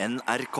NRK. 0.00 0.58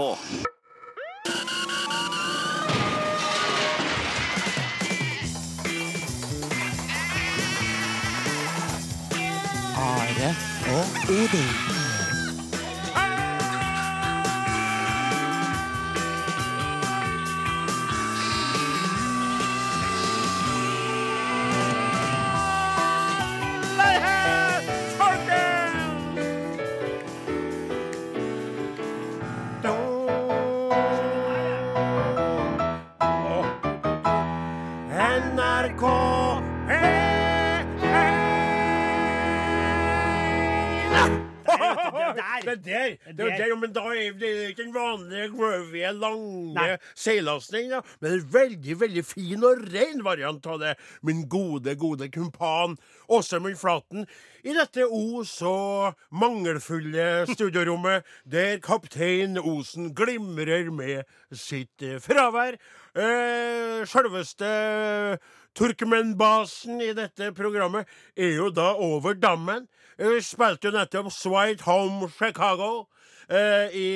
Are 9.76 10.34
og 10.66 10.86
Odin. 11.08 11.67
Lange 46.00 46.54
Nei. 46.56 46.78
seilasen. 46.94 47.74
Men 48.00 48.16
en 48.16 48.26
veldig, 48.32 48.78
veldig 48.80 49.04
fin 49.06 49.44
og 49.44 49.64
ren 49.72 50.02
variant 50.06 50.46
av 50.46 50.60
det. 50.62 50.74
Min 51.02 51.26
gode, 51.28 51.74
gode 51.78 52.10
kumpan 52.14 52.76
Åsemund 53.08 53.58
Flaten. 53.58 54.06
I 54.44 54.54
dette 54.54 54.86
o 54.86 55.24
så 55.26 55.92
mangelfulle 56.14 57.26
studiorommet, 57.28 58.06
der 58.24 58.60
kaptein 58.64 59.38
Osen 59.38 59.92
glimrer 59.94 60.70
med 60.72 61.02
sitt 61.32 61.82
eh, 61.82 61.98
fravær. 62.02 62.58
Eh, 62.98 63.82
Sjølveste 63.88 64.52
Turkmenbasen 65.58 66.80
i 66.84 66.92
dette 66.94 67.32
programmet 67.34 67.88
er 68.16 68.36
jo 68.36 68.52
da 68.54 68.72
over 68.78 69.16
dammen. 69.18 69.66
Vi 69.98 70.20
spilte 70.22 70.68
jo 70.68 70.76
nettopp 70.76 71.10
Swite 71.10 71.66
Home 71.66 72.06
Chicago 72.14 72.86
eh, 73.30 73.76
i 73.76 73.86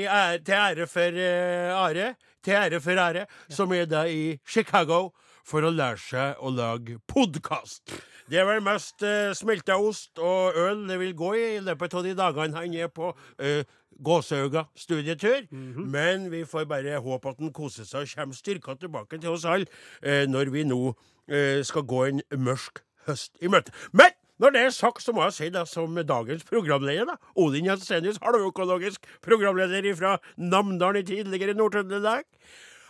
til 0.44 0.54
ære 0.54 0.86
for 0.90 1.18
uh, 1.18 1.82
Are. 1.86 2.14
Til 2.42 2.58
ære 2.58 2.80
for 2.80 2.98
Are, 3.00 3.26
som 3.48 3.72
er 3.72 3.86
da 3.86 4.04
i 4.06 4.38
Chicago 4.46 5.10
for 5.46 5.66
å 5.66 5.72
lære 5.74 5.98
seg 5.98 6.42
å 6.42 6.52
lage 6.54 6.98
podkast. 7.10 7.92
Det 8.30 8.38
er 8.38 8.46
vel 8.46 8.62
mest 8.64 9.02
uh, 9.02 9.32
smelta 9.36 9.76
ost 9.80 10.18
og 10.22 10.58
øl 10.58 10.86
det 10.88 10.98
vil 11.02 11.14
gå 11.18 11.32
i 11.38 11.46
i 11.56 11.62
løpet 11.64 11.94
av 11.98 12.06
de 12.06 12.14
dagene 12.18 12.58
han 12.58 12.76
er 12.78 12.92
på 12.92 13.12
uh, 13.12 13.62
Gåsøga 14.02 14.64
studietur. 14.78 15.44
Men 15.76 16.30
vi 16.32 16.44
får 16.48 16.64
bare 16.70 16.98
håpe 17.02 17.28
at 17.28 17.42
han 17.42 17.52
koser 17.54 17.86
seg 17.86 18.06
og 18.06 18.14
kommer 18.16 18.38
styrka 18.38 18.74
tilbake 18.80 19.18
til 19.18 19.34
oss 19.34 19.44
alle 19.44 19.68
uh, 20.06 20.24
når 20.30 20.50
vi 20.54 20.64
nå 20.68 20.80
uh, 20.92 21.60
skal 21.62 21.86
gå 21.86 22.06
en 22.08 22.24
mørk 22.38 22.82
høst 23.06 23.36
i 23.42 23.50
møte. 23.50 23.74
Men 23.92 24.14
når 24.42 24.54
det 24.54 24.62
er 24.66 24.72
sagt, 24.74 25.04
så 25.04 25.14
må 25.14 25.22
jeg 25.28 25.36
si 25.36 25.50
det 25.54 25.62
som 25.70 25.98
dagens 26.06 26.42
programleder, 26.48 27.12
da. 27.12 27.32
Odin 27.38 27.68
Jensenius, 27.70 28.18
halvøkologisk 28.22 29.06
programleder 29.22 29.94
fra 29.94 30.16
Namdalen 30.36 31.04
i 31.04 31.06
tidligere 31.06 31.54
Nord-Trøndelag, 31.54 32.26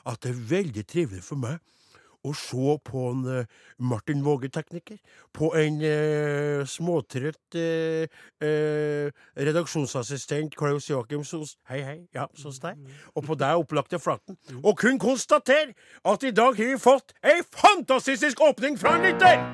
at 0.09 0.25
det 0.25 0.33
er 0.33 0.41
veldig 0.57 0.87
trivelig 0.89 1.23
for 1.27 1.39
meg 1.39 1.61
å 2.23 2.33
se 2.39 2.77
på 2.87 3.03
en 3.11 3.25
uh, 3.27 3.47
Martin 3.83 4.23
Våge-tekniker, 4.23 5.01
på 5.35 5.51
en 5.59 5.81
uh, 5.83 6.63
småtrøtt 6.71 7.59
uh, 7.59 9.11
redaksjonsassistent 9.49 10.55
Klaus 10.59 10.87
Joakim 10.91 11.27
Sos 11.27 11.57
Hei, 11.71 11.83
hei, 11.83 11.99
ja, 12.15 12.29
sos 12.39 12.63
deg. 12.63 12.79
Og 13.17 13.27
på 13.27 13.39
deg, 13.39 13.59
opplagte 13.65 14.01
Flaten. 14.03 14.39
Og 14.63 14.79
kun 14.79 15.03
konstatere 15.03 15.75
at 16.07 16.23
i 16.23 16.35
dag 16.35 16.55
har 16.55 16.73
vi 16.77 16.81
fått 16.81 17.15
ei 17.27 17.41
fantastisk 17.51 18.43
åpning 18.47 18.79
fra 18.79 18.97
en 18.99 19.11
lytter! 19.11 19.47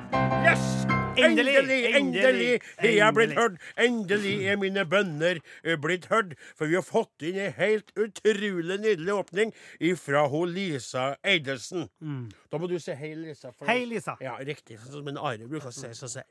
Yes! 0.45 0.98
Endelig, 1.17 1.55
Endelig, 1.57 1.95
endelig 1.95 2.61
har 2.79 2.89
jeg 2.89 3.13
blitt 3.13 3.33
hørt. 3.33 3.55
Endelig 3.77 4.33
er 4.47 4.57
mine 4.61 4.85
bønner 4.85 5.39
eh, 5.63 5.77
blitt 5.81 6.05
hørt. 6.11 6.35
For 6.55 6.69
vi 6.69 6.77
har 6.77 6.85
fått 6.85 7.25
inn 7.25 7.39
ei 7.39 7.49
helt 7.57 7.89
utrolig 7.99 8.77
nydelig 8.79 9.15
åpning 9.15 9.53
fra 9.99 10.27
hun 10.29 10.53
Lisa 10.53 11.15
Eidelsen. 11.23 11.89
Da 12.51 12.61
må 12.61 12.69
du 12.69 12.77
si 12.79 12.95
hei, 12.95 13.15
Lisa. 13.17 13.51
Mm. 13.55 13.65
Hei, 13.67 13.79
Lisa. 13.89 14.15
Ja, 14.23 14.37
riktig. 14.37 14.79
Sånn 14.83 14.99
som 14.99 15.11
en 15.11 15.19
Are 15.19 15.49
bruker 15.49 15.71
å 15.71 15.75
si. 15.75 15.91
Så 15.97 16.11
sier. 16.11 16.27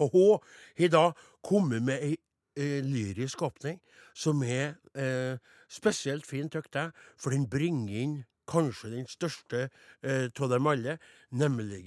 Og 0.00 0.12
hun 0.16 0.38
har 0.78 0.92
da 0.92 1.06
kommet 1.44 1.84
med 1.86 2.02
ei 2.02 2.16
eh, 2.56 2.80
lyrisk 2.84 3.42
åpning 3.46 3.78
som 4.14 4.42
er 4.44 4.74
eh, 4.98 5.38
spesielt 5.72 6.26
fin, 6.28 6.50
tykker 6.52 6.80
jeg, 6.80 6.96
for 7.16 7.32
den 7.32 7.48
bringer 7.48 8.00
inn 8.04 8.16
kanskje 8.48 8.90
den 8.96 9.06
største 9.08 9.68
eh, 10.02 10.28
dem 10.32 10.66
alle, 10.66 10.98
nemlig 11.30 11.84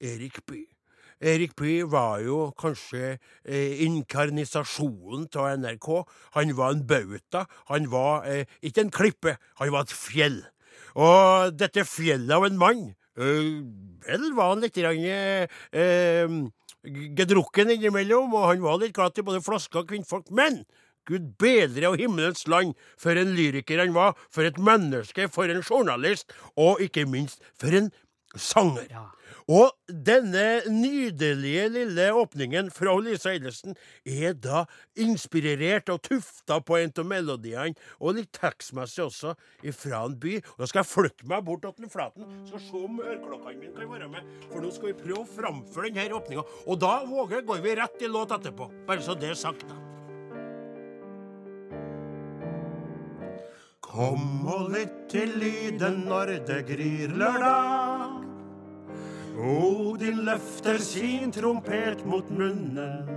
Erik 0.00 0.46
Bye. 0.46 0.71
Erik 1.22 1.54
Bye 1.58 1.86
var 1.86 2.20
jo 2.24 2.48
kanskje 2.58 3.16
eh, 3.44 3.82
inkarnisasjonen 3.86 5.28
av 5.38 5.52
NRK. 5.62 5.88
Han 6.36 6.54
var 6.58 6.74
en 6.74 6.82
bauta. 6.86 7.44
Han 7.70 7.86
var 7.92 8.26
eh, 8.26 8.50
ikke 8.62 8.86
en 8.86 8.94
klippe, 8.94 9.36
han 9.60 9.72
var 9.74 9.86
et 9.86 9.94
fjell. 9.94 10.40
Og 10.98 11.54
dette 11.54 11.86
fjellet 11.88 12.34
av 12.34 12.44
en 12.48 12.58
mann 12.60 12.82
eh, 13.16 13.62
Vel 14.02 14.26
var 14.34 14.50
han 14.50 14.64
litt 14.64 14.76
grann, 14.76 14.98
eh, 15.06 16.32
gedrukken 16.82 17.70
innimellom, 17.70 18.34
og 18.34 18.48
han 18.50 18.64
var 18.64 18.80
litt 18.82 18.96
glad 18.96 19.14
til 19.14 19.28
både 19.28 19.44
flasker 19.46 19.84
og 19.84 19.92
kvinnfolk. 19.92 20.32
Men 20.34 20.64
Gud 21.06 21.32
bedre 21.38 21.90
og 21.90 21.98
himmelens 21.98 22.44
land 22.50 22.76
for 23.00 23.18
en 23.18 23.32
lyriker 23.34 23.80
han 23.82 23.94
var, 23.94 24.18
for 24.30 24.46
et 24.46 24.58
menneske, 24.58 25.26
for 25.30 25.50
en 25.50 25.62
journalist, 25.62 26.34
og 26.58 26.82
ikke 26.82 27.06
minst 27.10 27.42
for 27.58 27.74
en 27.74 27.90
sanger. 28.34 28.86
Ja. 28.90 29.08
Og 29.50 29.72
denne 29.88 30.62
nydelige 30.70 31.66
lille 31.72 32.08
åpningen 32.14 32.70
fra 32.74 32.94
Lisa 33.02 33.32
Eilertsen 33.32 33.76
er 34.06 34.36
da 34.38 34.64
inspirert 34.98 35.90
og 35.92 36.02
tufta 36.06 36.60
på 36.62 36.78
en 36.78 36.94
av 36.98 37.08
melodiene, 37.08 37.76
og 37.98 38.18
litt 38.18 38.32
tekstmessig 38.36 39.06
også, 39.06 39.34
fra 39.76 40.04
en 40.06 40.18
by. 40.20 40.38
Og 40.54 40.64
da 40.64 40.70
skal 40.70 40.82
jeg 40.82 40.90
flytte 40.92 41.28
meg 41.30 41.46
bort 41.46 41.66
til 41.66 41.90
Flaten, 41.92 42.26
skal 42.48 42.62
se 42.62 42.82
om 42.82 43.00
øreklokkene 43.02 43.58
mine 43.58 43.74
kan 43.76 43.90
være 43.92 44.10
med. 44.12 44.34
For 44.50 44.62
nå 44.62 44.72
skal 44.74 44.92
vi 44.92 44.98
prøve 45.02 45.22
å 45.22 45.30
framføre 45.36 45.92
denne 45.92 46.18
åpninga. 46.18 46.44
Og 46.66 46.82
da, 46.82 46.98
våger, 47.08 47.46
går 47.46 47.64
vi 47.64 47.78
rett 47.78 48.04
i 48.04 48.10
låt 48.10 48.34
etterpå. 48.34 48.70
Bare 48.88 49.04
så 49.04 49.16
det 49.18 49.32
er 49.32 49.38
sagt, 49.38 49.66
da. 49.70 49.78
Kom 53.92 54.46
og 54.48 54.70
lytt 54.72 54.94
til 55.12 55.34
lyden 55.36 56.06
når 56.08 56.38
det 56.48 56.62
gryr 56.70 57.12
lørdag. 57.12 57.91
Odin 59.38 60.24
løfter 60.26 60.78
sin 60.78 61.32
trompet 61.32 62.04
mot 62.06 62.28
munnen. 62.30 63.08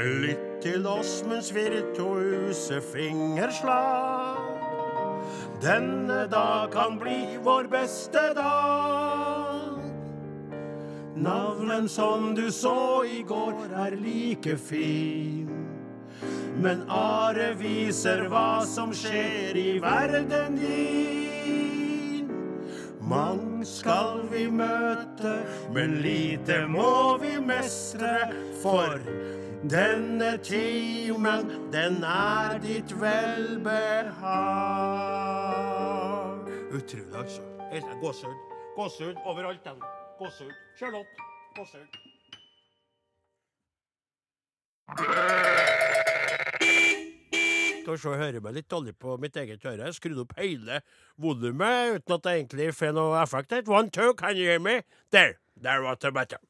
Lytt 0.00 0.62
til 0.62 0.86
Åsmunds 0.88 1.50
virtuose 1.54 2.80
fingerslag. 2.92 4.38
Denne 5.60 6.24
dag 6.32 6.70
kan 6.72 6.96
bli 6.98 7.36
vår 7.44 7.68
beste 7.68 8.22
dag. 8.36 9.76
Navlen 11.20 11.88
som 11.88 12.34
du 12.34 12.50
så 12.50 13.04
i 13.04 13.22
går, 13.28 13.54
er 13.76 13.96
like 14.00 14.56
fin. 14.56 15.50
Men 16.56 16.86
Are 16.88 17.52
viser 17.60 18.24
hva 18.32 18.64
som 18.64 18.92
skjer 18.96 19.56
i 19.56 19.78
verden 19.84 20.56
din. 20.56 22.30
Skal 23.64 24.28
vi 24.30 24.46
møte, 24.50 25.32
men 25.74 25.98
lite 26.00 26.66
må 26.68 27.16
vi 27.20 27.36
mestre. 27.44 28.32
For 28.62 28.98
denne 29.70 30.38
timen, 30.44 31.50
den 31.72 32.04
er 32.04 32.58
ditt 32.62 32.94
velbehag. 33.00 34.20
Utrolig, 36.72 37.14
altså. 37.14 37.42
Gåsehud. 38.00 38.34
Gåsehud 38.76 39.16
overalt. 39.24 39.64
den. 39.64 39.82
Gåsehud. 40.18 40.52
Charlotte. 40.78 41.08
Gåsehud. 41.56 41.88
Skal 47.80 47.94
vi 47.94 48.00
se, 48.02 48.10
jeg 48.12 48.20
hører 48.20 48.44
meg 48.44 48.56
litt 48.58 48.68
dårlig 48.70 48.92
på 49.00 49.16
mitt 49.20 49.36
eget 49.40 49.64
øre. 49.64 49.86
Jeg 49.88 49.96
skrudde 49.96 50.26
opp 50.26 50.36
hele 50.36 50.82
volumet 51.20 51.96
uten 51.96 52.16
at 52.18 52.26
det 52.26 52.36
egentlig 52.36 52.70
får 52.76 52.92
noe 52.96 53.16
effekt. 53.22 53.56
One, 53.68 53.88
two, 53.88 54.12
can 54.14 54.36
you 54.36 54.50
hear 54.50 54.60
me? 54.60 54.82
There. 55.10 55.38
There 55.60 55.82
was 55.82 55.98
the 56.00 56.12
better. 56.12 56.40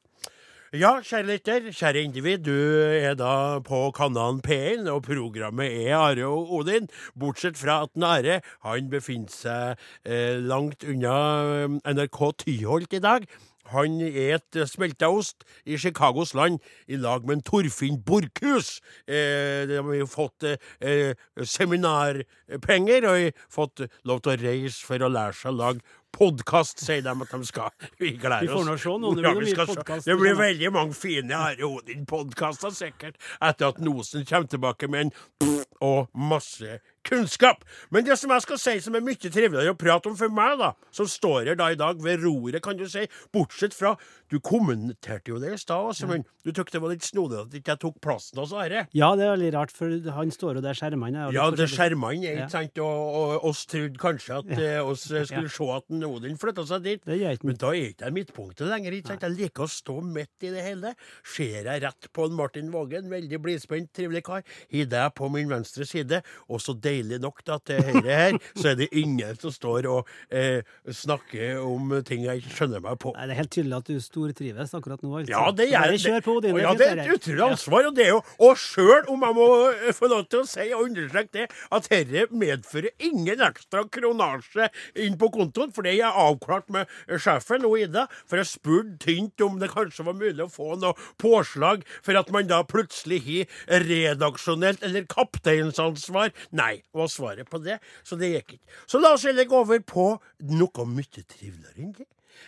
Ja, 0.71 1.01
kjære 1.03 1.27
lytter, 1.27 1.65
kjære 1.75 2.01
individ, 2.05 2.45
du 2.47 2.55
er 2.95 3.17
da 3.19 3.59
på 3.59 3.89
kanalen 3.91 4.39
P1, 4.39 4.85
og 4.87 5.01
programmet 5.03 5.67
er 5.67 5.97
Are 5.97 6.27
og 6.29 6.53
Odin. 6.61 6.87
Bortsett 7.19 7.59
fra 7.59 7.81
at 7.83 7.91
Are 7.99 8.37
han 8.63 8.87
befinner 8.89 9.27
seg 9.35 9.75
eh, 10.07 10.39
langt 10.39 10.85
unna 10.87 11.15
eh, 11.65 11.75
NRK 11.91 12.21
Tyholt 12.45 12.95
i 12.95 13.03
dag. 13.03 13.27
Han 13.71 14.01
et 14.01 14.57
smelta 14.67 15.09
ost 15.13 15.45
i 15.65 15.77
Chicagos 15.77 16.33
land 16.33 16.59
i 16.87 16.97
lag 16.99 17.25
med 17.25 17.37
en 17.37 17.45
Torfinn 17.45 18.01
Borchhus. 18.03 18.81
Eh, 19.07 19.67
de 19.69 19.77
har 19.79 19.95
jo 19.95 20.07
fått 20.09 20.43
eh, 20.43 21.13
seminarpenger 21.37 23.07
og 23.07 23.17
har 23.17 23.31
fått 23.53 23.85
lov 24.07 24.21
til 24.25 24.33
å 24.35 24.41
reise 24.41 24.85
for 24.85 25.01
å 25.05 25.11
lære 25.11 25.37
seg 25.37 25.51
å 25.53 25.57
lage 25.61 25.85
podkast, 26.11 26.81
sier 26.83 27.03
de 27.05 27.11
at 27.23 27.31
de 27.31 27.47
skal. 27.47 27.71
Vi 28.01 28.11
gleder 28.19 28.43
Vi 28.43 28.51
får 28.51 28.59
oss. 28.59 28.67
nå 28.67 28.77
se 28.83 28.95
noen 28.99 29.21
Ja, 29.23 29.31
vi 29.37 29.51
skal 29.53 29.69
se. 29.71 29.99
Det 30.09 30.17
blir 30.19 30.35
veldig 30.35 30.71
mange 30.75 30.97
fine 30.97 31.37
Are 31.37 31.69
Odin-podkaster, 31.69 32.73
sikkert, 32.75 33.15
etter 33.39 33.69
at 33.71 33.79
Nosen 33.79 34.25
kommer 34.27 34.51
tilbake 34.51 34.89
med 34.91 35.05
en 35.07 35.13
pff, 35.39 35.63
og 35.81 36.09
masse 36.13 36.81
kunnskap. 37.07 37.63
Men 37.91 38.05
det 38.05 38.17
som 38.19 38.31
jeg 38.33 38.45
skal 38.45 38.59
si 38.61 38.75
som 38.85 38.95
er 38.97 39.03
mye 39.05 39.17
triveligere 39.31 39.73
å 39.73 39.79
prate 39.79 40.11
om 40.11 40.17
for 40.19 40.31
meg, 40.33 40.57
da, 40.61 40.71
som 40.93 41.09
står 41.09 41.51
her 41.51 41.59
da 41.59 41.71
i 41.73 41.79
dag 41.79 42.01
ved 42.03 42.23
roret, 42.25 42.61
kan 42.63 42.77
du 42.79 42.87
si, 42.89 43.07
bortsett 43.33 43.75
fra 43.77 43.95
Du 44.31 44.37
kommenterte 44.39 45.27
jo 45.33 45.39
det 45.43 45.49
i 45.51 45.57
stad, 45.59 45.89
altså, 45.91 46.07
men 46.07 46.21
du 46.45 46.53
syntes 46.53 46.71
det 46.71 46.79
var 46.79 46.93
litt 46.93 47.03
snodig 47.03 47.39
at 47.41 47.55
ikke 47.57 47.73
jeg 47.73 47.79
tok 47.81 47.97
plassen 47.99 48.39
hos 48.39 48.53
Are. 48.55 48.85
Ja, 48.95 49.09
det 49.19 49.25
er 49.25 49.33
veldig 49.33 49.49
rart, 49.57 49.73
for 49.75 49.91
han 50.15 50.31
står 50.31 50.59
jo 50.59 50.63
der 50.63 50.77
skjermene 50.77 51.25
er 51.27 51.35
Ja, 51.35 51.49
det 51.51 51.67
skjermene, 51.67 52.23
er 52.23 52.37
Ja. 52.37 52.45
ikke 52.45 52.53
sant? 52.53 52.79
Og, 52.79 53.17
og 53.19 53.49
oss 53.51 53.65
trodde 53.67 53.99
kanskje 53.99 54.37
at 54.39 54.53
eh, 54.55 54.79
oss 54.79 55.03
eh, 55.11 55.25
skulle 55.27 55.51
se 55.51 55.67
at 55.75 55.91
Odin 56.07 56.39
flytta 56.39 56.63
seg 56.69 56.85
dit. 56.87 57.03
Det 57.03 57.43
Men 57.43 57.59
da 57.59 57.73
er 57.75 57.91
ikke 57.91 58.07
jeg 58.07 58.15
midtpunktet 58.15 58.71
lenger. 58.71 58.95
ikke 58.95 59.11
sant? 59.11 59.27
Jeg 59.27 59.35
liker 59.35 59.67
å 59.67 59.71
stå 59.75 59.97
midt 60.05 60.47
i 60.47 60.53
det 60.55 60.63
hele. 60.63 60.93
Ser 61.27 61.67
jeg 61.67 61.83
rett 61.83 62.09
på 62.15 62.29
en 62.29 62.37
Martin 62.39 62.71
Vågen, 62.71 63.11
veldig 63.11 63.41
blidspent, 63.43 63.91
trivelig 63.91 64.23
kar, 64.27 64.47
har 64.71 64.89
deg 64.95 65.13
på 65.19 65.29
min 65.33 65.51
venstre 65.51 65.85
side, 65.87 66.21
og 66.47 66.63
så 66.63 66.75
deilig 66.91 67.21
nok 67.23 67.41
da 67.47 67.57
til 67.65 67.81
høyre 67.87 68.19
her, 68.21 68.37
så 68.59 68.71
er 68.73 68.77
det 68.83 68.89
ingen 68.99 69.39
som 69.41 69.53
står 69.55 69.87
og 69.91 70.09
eh, 70.29 70.61
snakker 71.01 71.61
om 71.63 71.95
ting 72.07 72.25
jeg 72.27 72.41
ikke 72.43 72.55
skjønner 72.59 72.83
meg 72.83 72.99
på. 73.01 73.13
Nei, 73.17 73.27
Det 73.31 73.35
er 73.35 73.39
helt 73.41 73.53
tydelig 73.55 73.77
at 73.79 73.89
du 73.91 73.99
stortrives 74.03 74.75
akkurat 74.77 75.01
nå. 75.05 75.13
altså. 75.21 75.31
Ja, 75.33 75.43
det 75.55 75.67
gjør 75.71 75.95
jeg. 75.95 76.01
det. 76.43 76.53
Ja, 76.61 76.73
det 76.77 76.87
er 76.91 77.01
et 77.05 77.13
utrolig 77.15 77.45
ansvar. 77.47 77.87
Og 77.89 77.95
det 77.97 78.05
er 78.05 78.11
jo 78.15 78.21
Og 78.41 78.57
sjøl 78.59 79.09
om 79.11 79.23
jeg 79.27 79.37
må 79.37 79.47
eh, 79.71 79.91
få 79.95 80.09
lov 80.11 80.25
til 80.31 80.43
å 80.43 80.47
si 80.49 80.67
og 80.75 80.85
understreke 80.89 81.31
det, 81.35 81.47
at 81.71 81.87
dette 81.91 82.27
medfører 82.35 82.91
ingen 83.07 83.41
ekstra 83.45 83.83
kronasje 83.93 84.67
inn 85.05 85.17
på 85.21 85.29
kontoen, 85.33 85.71
for 85.73 85.85
det 85.85 85.93
er 85.95 85.99
jeg 86.01 86.21
avklart 86.25 86.69
med 86.73 86.87
eh, 87.07 87.17
sjefen 87.21 87.65
og 87.69 87.77
Ida. 87.79 88.07
For 88.29 88.41
jeg 88.41 88.49
spurte 88.51 88.97
tynt 89.05 89.45
om 89.45 89.59
det 89.61 89.71
kanskje 89.73 90.05
var 90.07 90.17
mulig 90.19 90.45
å 90.45 90.49
få 90.51 90.75
noe 90.81 90.95
påslag 91.21 91.85
for 92.03 92.17
at 92.19 92.31
man 92.33 92.49
da 92.49 92.61
plutselig 92.67 93.21
har 93.25 93.85
redaksjonelt 93.87 94.83
eller 94.85 95.05
kapteinsansvar. 95.11 96.31
Nei, 96.57 96.80
var 96.93 97.11
svaret 97.11 97.49
på 97.49 97.61
det. 97.63 97.79
Så 98.03 98.17
det 98.19 98.33
gikk 98.35 98.57
ikke. 98.57 98.79
Så 98.87 99.01
la 99.01 99.13
oss 99.15 99.27
heller 99.27 99.49
gå 99.49 99.61
over 99.61 99.83
på 99.85 100.07
noe 100.51 100.87
mye 100.89 101.27
triveligere 101.27 101.85
enn 101.85 101.93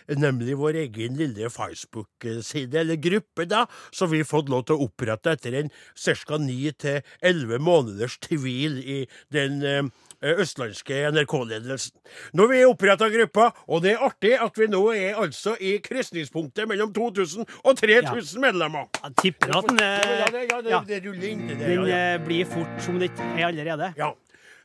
det 0.08 0.18
nemlig 0.20 0.56
vår 0.58 0.78
egen 0.84 1.18
lille 1.18 1.50
Facebook-side, 1.52 2.80
eller 2.80 3.00
gruppe, 3.00 3.46
da, 3.48 3.64
som 3.94 4.10
vi 4.12 4.22
har 4.22 4.28
fått 4.28 4.50
lov 4.52 4.66
til 4.68 4.78
å 4.78 4.88
opprette 4.88 5.34
etter 5.34 5.58
en 5.60 5.70
ca. 5.70 6.38
ni 6.40 6.58
til 6.72 7.00
elleve 7.22 7.60
måneders 7.62 8.18
tvil 8.22 8.78
i 8.80 8.98
den 9.32 9.62
eh, 9.64 9.82
østlandske 10.34 11.04
NRK-ledelsen. 11.14 11.96
Nå 12.34 12.46
har 12.46 12.52
vi 12.52 12.64
oppretta 12.68 13.08
gruppa, 13.12 13.50
og 13.68 13.84
det 13.84 13.94
er 13.94 14.04
artig 14.06 14.34
at 14.40 14.60
vi 14.60 14.68
nå 14.72 14.82
er 14.94 15.20
altså 15.20 15.56
i 15.60 15.76
krysningspunktet 15.84 16.68
mellom 16.70 16.92
2000 16.96 17.48
og 17.62 17.80
3000 17.80 18.44
medlemmer. 18.44 18.90
Jeg 19.02 19.16
tipper 19.22 19.58
at 19.60 19.70
den, 19.70 19.80
Ja, 19.84 20.28
det, 20.32 20.44
ja, 20.50 20.82
det, 20.86 21.00
den 21.04 21.46
ja, 21.60 21.86
ja. 21.86 22.04
eh, 22.14 22.20
blir 22.24 22.44
fort 22.48 22.76
som 22.84 23.00
det 23.00 23.12
ikke 23.12 23.32
er 23.38 23.48
allerede. 23.50 23.92
Ja. 23.98 24.14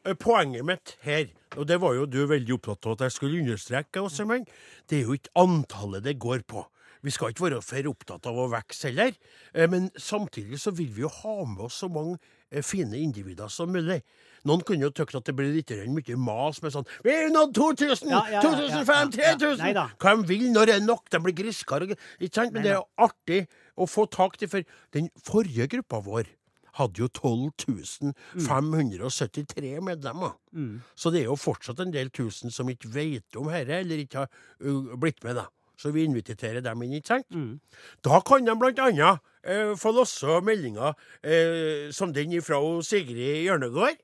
Eh, 0.09 0.15
Poenget 0.17 0.65
mitt 0.65 0.95
her, 1.05 1.27
og 1.57 1.67
det 1.69 1.77
var 1.81 1.93
jo 1.93 2.07
du 2.09 2.23
veldig 2.29 2.55
opptatt 2.57 2.87
av 2.87 2.95
at 2.95 3.05
jeg 3.05 3.17
skulle 3.17 3.41
understreke, 3.43 4.01
Åsemann, 4.01 4.47
det 4.89 4.99
er 4.99 5.09
jo 5.09 5.17
ikke 5.19 5.33
antallet 5.37 6.05
det 6.07 6.17
går 6.21 6.41
på. 6.49 6.65
Vi 7.05 7.13
skal 7.15 7.31
ikke 7.31 7.45
være 7.45 7.61
for 7.63 7.89
opptatt 7.91 8.25
av 8.27 8.39
å 8.41 8.47
vokse 8.51 8.89
heller, 8.89 9.13
eh, 9.53 9.69
men 9.69 9.91
samtidig 9.95 10.59
så 10.59 10.73
vil 10.75 10.89
vi 10.95 11.05
jo 11.05 11.11
ha 11.21 11.35
med 11.45 11.67
oss 11.67 11.77
så 11.83 11.91
mange 11.93 12.17
eh, 12.49 12.63
fine 12.65 12.97
individer 12.97 13.51
som 13.53 13.69
mulig. 13.71 14.01
Noen 14.49 14.65
kunne 14.65 14.87
jo 14.87 14.91
tykt 14.95 15.19
at 15.19 15.29
det 15.29 15.35
blir 15.37 15.53
litt 15.53 15.75
mye 15.93 16.17
mas 16.17 16.61
med 16.63 16.71
sånn 16.71 16.87
Vi 17.03 17.11
er 17.11 17.29
nådd 17.29 17.53
2000! 17.59 18.09
Ja, 18.09 18.23
ja, 18.31 18.39
ja, 18.39 18.41
ja, 18.41 18.81
2005! 18.81 19.13
ja, 19.19 19.29
ja. 19.29 19.37
3000! 19.37 19.63
Nei. 19.77 19.87
Hva 19.99 20.15
de 20.15 20.27
vil 20.31 20.49
når 20.55 20.71
det 20.71 20.75
er 20.79 20.85
nok? 20.87 21.05
De 21.11 21.21
blir 21.21 21.35
griskere. 21.35 21.91
Ikke 22.17 22.33
sant? 22.33 22.55
Men 22.55 22.63
det 22.63 22.71
er 22.71 22.79
jo 22.79 22.87
artig 23.03 23.41
å 23.75 23.87
få 23.87 24.07
tak 24.09 24.39
i, 24.41 24.47
for 24.47 24.63
den 24.95 25.11
forrige 25.27 25.67
gruppa 25.75 25.99
vår 26.07 26.31
hadde 26.77 27.01
jo 27.03 27.07
12 27.07 28.13
573 28.47 29.79
medlemmer. 29.85 30.35
Mm. 30.51 30.81
Så 30.95 31.11
det 31.13 31.23
er 31.23 31.31
jo 31.31 31.39
fortsatt 31.39 31.79
en 31.83 31.93
del 31.93 32.11
tusen 32.13 32.51
som 32.51 32.69
ikke 32.69 32.91
vet 32.93 33.39
om 33.39 33.49
dette, 33.51 33.81
eller 33.83 34.03
ikke 34.03 34.25
har 34.25 34.29
uh, 34.65 34.97
blitt 34.99 35.23
med. 35.23 35.39
da. 35.41 35.47
Så 35.79 35.93
vi 35.95 36.03
inviterer 36.03 36.59
dem 36.61 36.81
inn, 36.83 36.97
ikke 36.99 37.13
sant? 37.13 37.29
Mm. 37.31 37.59
Da 38.03 38.19
kan 38.27 38.43
de 38.43 38.55
blant 38.59 38.81
annet 38.83 39.21
eh, 39.47 39.71
få 39.79 39.93
losse 39.95 40.41
meldinger 40.43 40.91
eh, 41.23 41.87
som 41.95 42.11
den 42.13 42.35
fra 42.43 42.59
Sigrid 42.83 43.45
Hjørnegård. 43.45 43.95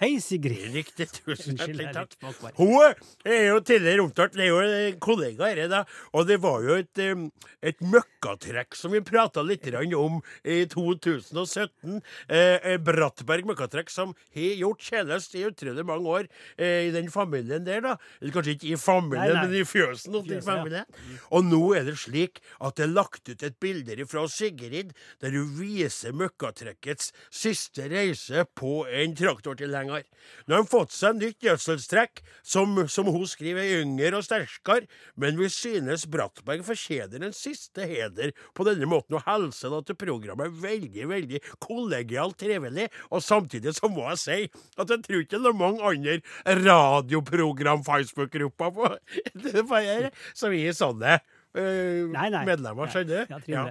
Hei, 0.00 0.14
Sigrid. 0.24 0.70
Riktig. 0.72 1.10
Tusen 1.12 1.58
hjertelig 1.58 1.90
er 1.90 1.96
takk. 1.98 2.14
Hun 2.56 2.94
er 3.28 3.42
jo 3.50 3.58
tidligere 3.60 4.00
omtalt, 4.06 4.32
det 4.32 4.46
er 4.46 4.48
jo 4.48 4.60
en 4.64 4.94
kollega 5.02 5.50
her, 5.50 5.58
da, 5.68 5.82
og 6.16 6.24
det 6.24 6.38
var 6.40 6.62
jo 6.64 6.78
et, 6.80 7.00
et 7.68 7.82
møkkatrekk 7.84 8.78
som 8.78 8.94
vi 8.96 9.02
prata 9.04 9.44
litt 9.44 9.68
om 9.98 10.22
i 10.40 10.62
2017. 10.72 11.98
Eh, 12.32 12.78
Brattberg 12.80 13.50
møkkatrekk, 13.50 13.92
som 13.92 14.14
har 14.32 14.56
gjort 14.62 14.86
tjeneste 14.88 15.36
i 15.36 15.44
utrolig 15.50 15.84
mange 15.84 16.16
år 16.16 16.30
eh, 16.56 16.88
i 16.88 16.94
den 16.96 17.12
familien 17.12 17.68
der, 17.68 17.84
da. 17.84 17.94
Kanskje 18.32 18.56
ikke 18.56 18.70
i 18.72 18.80
familien, 18.80 19.34
Nei, 19.34 19.36
nei. 19.36 19.44
men 19.50 19.60
i 19.60 19.68
fjøsen 19.68 20.16
Og, 20.16 20.24
den 20.30 20.72
ja. 20.72 20.86
Og 21.28 21.44
nå 21.44 21.60
er 21.76 21.84
det 21.90 21.98
slik 22.00 22.40
at 22.56 22.80
det 22.80 22.86
er 22.86 22.94
lagt 22.94 23.28
ut 23.28 23.44
et 23.44 23.60
bilde 23.60 24.08
fra 24.08 24.24
Sigrid 24.32 24.96
der 25.20 25.36
hun 25.36 25.52
viser 25.58 26.16
møkkatrekkets 26.16 27.12
siste 27.28 27.84
reise 27.92 28.46
på 28.56 28.86
en 28.88 29.12
traktortilhenger. 29.18 29.89
Nå 29.90 30.54
har 30.54 30.62
de 30.64 30.68
fått 30.70 30.92
seg 30.94 31.16
nytt 31.18 31.42
gjødselstrekk, 31.44 32.22
som, 32.46 32.66
som 32.90 33.06
hun 33.10 33.26
skriver 33.28 33.62
er 33.64 33.82
yngre 33.84 34.16
og 34.20 34.24
sterkere, 34.26 34.86
men 35.20 35.38
vi 35.40 35.48
synes 35.52 36.06
Brattberg 36.10 36.62
fortjener 36.66 37.20
en 37.26 37.34
siste 37.36 37.82
heder 37.90 38.28
på 38.56 38.62
denne 38.68 38.86
måten, 38.90 39.16
og 39.18 39.26
hilser 39.26 39.68
da 39.74 39.78
til 39.86 39.96
programmet 40.00 40.50
veldig, 40.62 41.04
veldig 41.10 41.38
kollegialt 41.62 42.38
trivelig, 42.40 42.86
og 43.10 43.20
samtidig 43.24 43.72
så 43.76 43.86
må 43.92 44.04
jeg 44.12 44.20
si 44.24 44.40
at 44.80 44.88
jeg 44.90 45.00
tror 45.06 45.20
ikke 45.24 45.40
det 45.40 45.50
er 45.50 45.60
mange 45.60 45.82
andre 45.90 46.14
radioprogram-Facebook-grupper 46.60 48.68
på 48.76 48.84
det 49.44 49.62
som 50.34 50.52
gir 50.54 50.72
sånne 50.76 51.12
uh, 51.18 51.22
Nei, 52.12 52.28
nei. 52.32 52.44
medlemmer, 52.48 52.86
skjønner 52.92 53.26
du? 53.26 53.32
ja. 53.50 53.62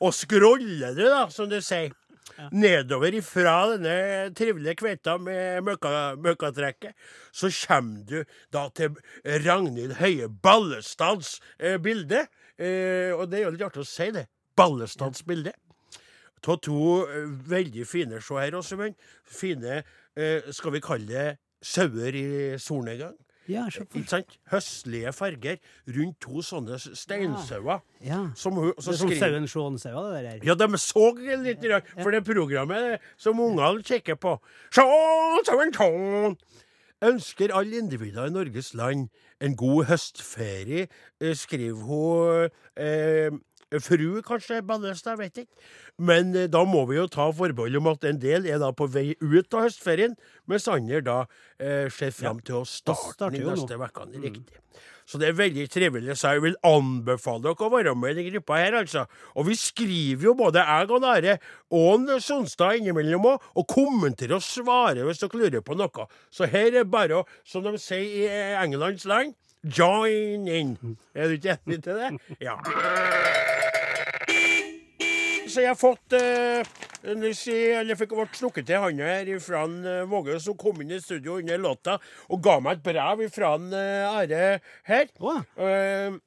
Og 0.00 0.14
scroller 0.16 0.92
du, 0.96 1.04
da, 1.04 1.26
som 1.32 1.50
du 1.50 1.58
sier, 1.64 1.90
nedover 2.52 3.14
ifra 3.16 3.54
denne 3.72 4.30
trivelige 4.36 4.76
kveita 4.80 5.16
med 5.22 5.64
møkka, 5.66 5.90
møkkatrekket, 6.20 6.96
så 7.32 7.50
kommer 7.62 8.02
du 8.08 8.18
da 8.54 8.66
til 8.76 8.96
Ragnhild 9.46 9.96
Høie 10.00 10.28
Ballestads 10.28 11.38
eh, 11.58 11.78
bilde. 11.82 12.26
Eh, 12.56 13.12
og 13.16 13.28
det 13.30 13.40
er 13.40 13.46
jo 13.46 13.54
litt 13.56 13.66
artig 13.68 13.84
å 13.84 13.88
si 13.88 14.10
det. 14.14 14.26
Ballestads 14.56 15.24
bilde. 15.28 15.54
Av 16.46 16.60
to 16.62 16.80
eh, 17.10 17.26
veldig 17.50 17.86
fine, 17.88 18.20
se 18.22 18.38
her 18.38 18.54
men 18.78 18.94
fine, 19.24 19.82
eh, 20.14 20.52
skal 20.54 20.76
vi 20.76 20.80
kalle 20.84 21.06
det 21.10 21.38
sauer 21.62 22.14
i 22.14 22.26
solnedgang. 22.58 23.16
Ja. 23.48 23.66
Ikke 23.70 24.02
sant? 24.10 24.36
Høstlige 24.50 25.12
farger 25.14 25.56
rundt 25.96 26.18
to 26.20 26.42
sånne 26.42 26.78
steinsauer. 26.82 27.82
Ja. 28.04 28.22
Som 28.34 28.58
hun, 28.58 28.72
Det 28.76 28.88
er 28.88 28.98
som 28.98 29.12
sauen 29.20 29.48
Sjån-saua, 29.50 30.06
det 30.16 30.24
der. 30.24 30.46
ja, 30.46 30.54
de 30.54 30.78
så 30.82 31.06
litt, 31.42 31.64
rart, 31.70 31.88
for 32.02 32.10
det 32.10 32.24
programmet 32.26 33.00
som 33.16 33.40
ungene 33.40 33.82
kikker 33.86 34.18
på. 34.18 34.36
Sjån, 34.74 35.44
sjån, 35.46 35.74
sjån. 35.76 36.36
Ønsker 37.06 37.52
alle 37.52 37.76
individer 37.78 38.26
i 38.26 38.32
Norges 38.32 38.72
land 38.74 39.08
en 39.40 39.56
god 39.56 39.84
høstferie, 39.90 40.86
eh, 41.20 41.34
skriver 41.36 41.82
hun. 41.84 42.50
Eh, 42.76 43.30
fru, 43.82 44.22
kanskje, 44.26 44.62
Ballestad, 44.66 45.18
vet 45.20 45.42
ikke. 45.42 45.64
Men 45.98 46.34
eh, 46.36 46.50
da 46.50 46.62
må 46.68 46.84
vi 46.90 46.98
jo 47.00 47.06
ta 47.10 47.28
forbehold 47.34 47.80
om 47.80 47.90
at 47.92 48.06
en 48.08 48.20
del 48.22 48.46
er 48.46 48.60
da 48.62 48.72
på 48.76 48.88
vei 48.90 49.08
ut 49.20 49.56
av 49.56 49.66
høstferien, 49.66 50.14
mens 50.46 50.68
andre 50.70 51.02
da 51.04 51.18
eh, 51.58 51.86
ser 51.92 52.14
fram 52.14 52.42
til 52.44 52.62
å 52.62 52.66
starte 52.68 53.32
i 53.34 53.42
neste 53.42 53.78
uke. 53.80 54.06
Riktig. 54.22 54.62
Så 55.06 55.20
det 55.22 55.28
er 55.28 55.36
veldig 55.38 55.68
trivelig, 55.70 56.16
så 56.18 56.32
jeg 56.34 56.42
vil 56.42 56.56
anbefale 56.66 57.44
dere 57.44 57.66
å 57.68 57.70
være 57.70 57.94
med 57.94 58.10
i 58.10 58.16
denne 58.18 58.32
gruppa 58.34 58.58
her, 58.58 58.74
altså. 58.80 59.04
Og 59.38 59.46
vi 59.46 59.54
skriver 59.58 60.26
jo 60.26 60.34
både 60.38 60.64
jeg 60.66 60.90
og 60.90 61.06
Are 61.06 61.36
og 61.78 62.10
Sonstad 62.24 62.80
innimellom 62.80 63.28
òg, 63.30 63.46
og 63.54 63.68
kommenterer 63.70 64.40
og 64.40 64.42
svarer 64.42 65.06
hvis 65.06 65.22
dere 65.22 65.42
lurer 65.44 65.62
på 65.62 65.78
noe. 65.78 66.08
Så 66.34 66.50
her 66.50 66.74
er 66.82 66.90
bare 66.90 67.22
å, 67.22 67.26
som 67.46 67.62
de 67.66 67.76
sier 67.78 68.26
i 68.26 68.58
Englands 68.58 69.06
land, 69.06 69.36
join 69.62 70.50
in. 70.50 70.76
Er 71.14 71.30
du 71.30 71.38
ikke 71.38 71.58
enig 71.60 71.82
til 71.86 72.02
det? 72.02 72.14
Ja. 72.42 72.58
Så 75.56 75.62
jeg 75.64 75.72
har 75.72 75.78
fått 75.80 76.12
eh, 76.12 76.66
Jeg 77.06 77.96
fikk 77.96 78.10
ble 78.12 78.26
snukket 78.36 78.66
til 78.68 78.82
han 78.82 78.98
her 79.00 79.28
fra 79.40 79.62
en, 79.64 79.78
Vågø 79.80 80.34
Våge, 80.34 80.40
som 80.44 80.56
kom 80.60 80.82
inn 80.82 80.92
i 80.92 80.98
studio 81.00 81.38
under 81.40 81.62
låta 81.62 81.94
og 82.28 82.42
ga 82.44 82.58
meg 82.60 82.76
et 82.76 82.82
brev 82.84 83.22
fra 83.32 83.54
en, 83.56 83.70
eh, 83.72 84.04
Are 84.04 84.42
her. 84.84 85.12
Å, 85.16 85.36
Uh, 85.56 86.18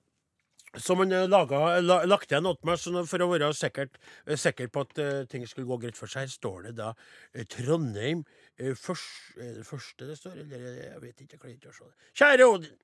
som 0.81 1.01
han 1.01 1.13
eh, 1.13 1.27
laga, 1.29 1.59
la, 1.81 1.99
lagt 2.09 2.31
igjen 2.31 2.45
til 2.45 2.69
meg 2.69 2.79
sånn 2.81 2.97
for 3.09 3.21
å 3.21 3.27
være 3.31 3.49
eh, 3.49 4.33
sikker 4.37 4.71
på 4.73 4.83
at 4.85 5.01
uh, 5.01 5.11
ting 5.29 5.45
skulle 5.49 5.69
gå 5.69 5.77
greit 5.83 5.97
for 5.97 6.09
seg. 6.09 6.25
Her 6.25 6.33
står 6.33 6.65
det 6.67 6.73
da 6.79 6.89
uh, 6.93 7.43
Trondheim 7.53 8.23
uh, 8.61 8.73
først, 8.73 9.35
det 9.37 9.65
første 9.67 10.09
det 10.09 10.17
står, 10.17 10.39
eller 10.41 10.65
er 10.71 10.79
jeg 10.87 11.03
vet 11.03 11.21
ikke. 11.25 11.35
Jeg 11.35 11.43
klarer 11.43 11.55
ikke 11.59 11.73
å 11.73 11.77
se 11.77 11.85
det. 11.85 12.09
Kjære 12.21 12.49
Odin. 12.49 12.79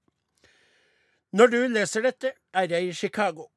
Når 1.41 1.55
du 1.55 1.57
leser 1.73 2.05
dette, 2.05 2.35
er 2.53 2.69
jeg 2.77 2.91
i 2.91 2.93
Chicago. 2.93 3.49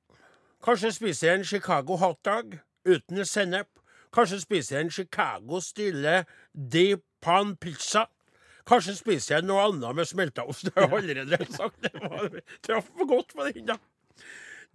Kanskje 0.64 0.92
spiser 0.97 1.30
jeg 1.30 1.42
en 1.42 1.47
Chicago 1.52 2.00
hotdog 2.00 2.57
uten 2.88 3.25
sennep. 3.28 3.68
Kanskje 4.14 4.40
spiser 4.40 4.78
jeg 4.78 4.87
en 4.87 4.95
Chicago-stille 4.95 6.23
deep 6.52 7.04
pan 7.25 7.54
pizza. 7.61 8.07
Kanskje 8.68 8.97
spiser 8.99 9.38
jeg 9.38 9.47
noe 9.49 9.64
annet 9.68 9.97
med 9.97 10.09
smelta 10.09 10.45
ost. 10.49 10.68
Det 10.68 10.76
har 10.76 10.92
jeg 11.00 11.16
allerede 11.16 11.49
sagt. 11.54 11.80
Det 11.85 11.95
var, 12.02 12.28
traff 12.64 12.90
for 12.92 13.09
godt 13.09 13.35
på 13.37 13.49
den, 13.49 13.68
da. 13.71 13.78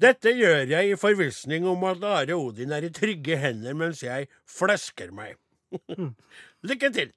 Dette 0.01 0.34
gjør 0.34 0.63
jeg 0.65 0.89
i 0.89 0.98
forvissning 0.98 1.67
om 1.70 1.84
at 1.86 2.01
Are 2.10 2.36
Odin 2.36 2.74
er 2.74 2.88
i 2.88 2.91
trygge 2.93 3.38
hender 3.38 3.77
mens 3.77 4.01
jeg 4.03 4.29
flesker 4.50 5.13
meg. 5.13 5.38
Lykke 6.70 6.89
til! 6.93 7.13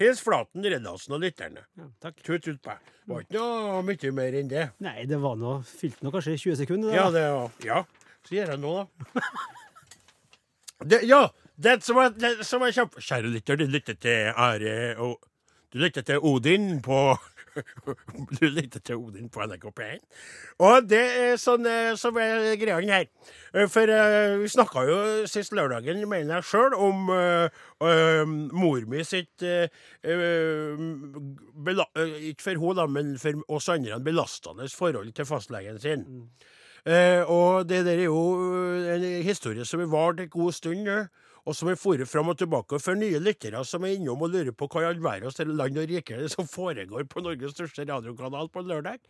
Hils 0.00 0.22
Flaten, 0.24 0.64
Reddarsen 0.64 1.12
og 1.12 1.20
lytterne. 1.20 1.66
Ja, 1.76 1.86
takk. 2.00 2.22
Tut 2.24 2.46
tut 2.46 2.60
på. 2.64 2.72
Det 2.72 3.12
var 3.12 3.24
ikke 3.26 3.36
noe 3.36 3.82
mye 3.84 4.12
mer 4.16 4.36
enn 4.40 4.48
det. 4.48 4.62
Nei, 4.80 5.02
det 5.10 5.18
var 5.20 5.36
noe 5.36 5.58
Fylte 5.68 6.06
nå 6.06 6.12
kanskje 6.14 6.38
20 6.40 6.60
sekunder. 6.62 6.88
Da. 6.88 6.96
Ja, 6.96 7.08
det 7.12 7.24
var 7.36 7.66
Ja, 7.66 7.82
så 8.24 8.38
gjør 8.38 8.54
jeg 8.54 8.62
nå, 8.62 8.72
da. 8.80 9.20
Det, 10.80 11.02
ja, 11.04 11.26
det 11.56 11.82
som 11.84 11.98
er, 12.00 12.14
det 12.16 12.46
som 12.48 12.62
er 12.64 12.72
kjempe... 12.72 13.02
Kjære 13.04 13.32
lytter, 13.34 13.58
du 13.60 13.66
lytter 13.68 13.98
til 14.00 14.32
Are 14.32 14.94
og 14.96 15.18
Du 15.72 15.78
lytter 15.78 16.02
til 16.02 16.18
Odin 16.18 16.80
på 16.82 17.16
Du 18.40 18.46
lytter 18.46 18.80
til 18.80 18.96
Odin 18.96 19.28
på 19.28 19.42
NRK 19.44 19.66
P1. 19.76 20.02
Og 20.62 20.86
det 20.88 21.02
er 21.02 21.40
sånn 21.40 21.66
eh, 21.66 21.96
som 21.98 22.16
er 22.22 22.54
greia 22.60 22.78
her. 22.80 23.08
Eh, 23.54 23.66
For 23.70 23.90
uh, 23.90 24.38
vi 24.40 24.50
snakka 24.50 24.84
jo 24.86 24.98
sist 25.30 25.54
lørdagen, 25.56 26.02
mener 26.08 26.38
jeg 26.38 26.48
sjøl, 26.50 26.76
om 26.78 27.10
uh, 27.10 27.50
uh, 27.82 28.22
mor 28.54 28.86
mi 28.90 29.02
sitt 29.06 29.42
eh, 29.42 29.66
Ikke 32.30 32.46
for 32.46 32.62
henne, 32.62 32.88
men 32.94 33.16
for 33.20 33.42
oss 33.48 33.68
andre 33.72 34.00
belastende 34.04 34.70
forhold 34.70 35.12
til 35.16 35.28
fastlegen 35.28 35.82
sin. 35.82 36.06
Eh, 36.86 37.22
og 37.28 37.68
det 37.68 37.82
der 37.86 37.98
er 37.98 38.06
jo 38.08 38.20
en 38.94 39.08
historie 39.24 39.64
som 39.68 39.82
har 39.82 39.90
vart 39.92 40.20
en 40.20 40.30
god 40.32 40.52
stund 40.56 40.86
nå, 40.86 41.02
og 41.48 41.56
som 41.56 41.70
har 41.70 41.78
foret 41.80 42.08
fram 42.08 42.28
og 42.32 42.38
tilbake. 42.38 42.76
Og 42.76 42.82
for 42.84 42.98
nye 42.98 43.20
lyttere 43.20 43.62
som 43.64 43.84
er 43.84 43.96
innom 43.96 44.22
og 44.22 44.32
lurer 44.32 44.52
på 44.56 44.68
hva 44.70 44.84
i 44.84 44.88
all 44.90 45.00
verdens 45.02 45.40
land 45.40 45.78
og 45.80 45.88
rike 45.90 46.18
det 46.20 46.30
som 46.32 46.48
foregår 46.48 47.06
på 47.10 47.24
Norges 47.24 47.56
største 47.56 47.86
radiokanal 47.88 48.50
på 48.52 48.64
lørdag, 48.66 49.00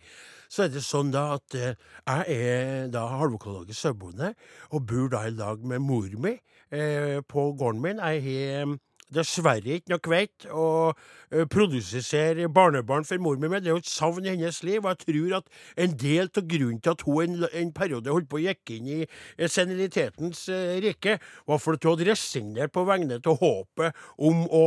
så 0.49 0.67
er 0.67 0.75
det 0.75 0.85
sånn 0.87 1.11
da 1.15 1.27
at 1.39 1.59
eh, 1.59 1.75
jeg 2.07 2.37
er 2.37 2.93
da 2.93 3.07
halvøkologisk 3.21 3.81
sauebonde 3.81 4.35
og 4.71 4.87
bor 4.87 5.11
da 5.12 5.27
i 5.27 5.35
lag 5.35 5.62
med 5.67 5.83
mor 5.83 6.11
mi 6.23 6.37
eh, 6.71 7.19
på 7.27 7.50
gården 7.59 7.83
min. 7.83 8.03
Jeg 8.03 8.25
har 8.27 8.79
dessverre 9.14 9.79
ikke 9.79 9.93
noe 9.93 10.02
kveit 10.05 10.47
å 10.50 10.67
eh, 10.90 11.47
produsere 11.50 12.49
barnebarn 12.52 13.07
for 13.09 13.23
mor 13.23 13.38
mi 13.40 13.50
med. 13.50 13.64
Det 13.64 13.73
er 13.73 13.76
jo 13.76 13.83
et 13.83 13.90
savn 13.90 14.26
i 14.26 14.33
hennes 14.33 14.61
liv. 14.67 14.81
Og 14.83 14.90
jeg 14.93 15.00
tror 15.05 15.37
at 15.40 15.50
en 15.87 15.97
del 16.00 16.31
av 16.31 16.49
grunnen 16.55 16.81
til 16.83 16.95
at 16.95 17.05
hun 17.07 17.21
en, 17.25 17.49
en 17.62 17.73
periode 17.76 18.12
holdt 18.12 18.31
på 18.31 18.40
å 18.40 18.45
gikk 18.45 18.75
inn 18.76 18.90
i 18.90 19.00
eh, 19.02 19.50
senilitetens 19.50 20.47
eh, 20.52 20.79
rike, 20.85 21.19
var 21.50 21.62
fordi 21.62 21.88
hun 21.88 21.97
hadde 21.97 22.09
resignert 22.11 22.75
på 22.75 22.87
vegne 22.88 23.21
av 23.21 23.40
håpet 23.40 24.05
om 24.21 24.45
å 24.47 24.64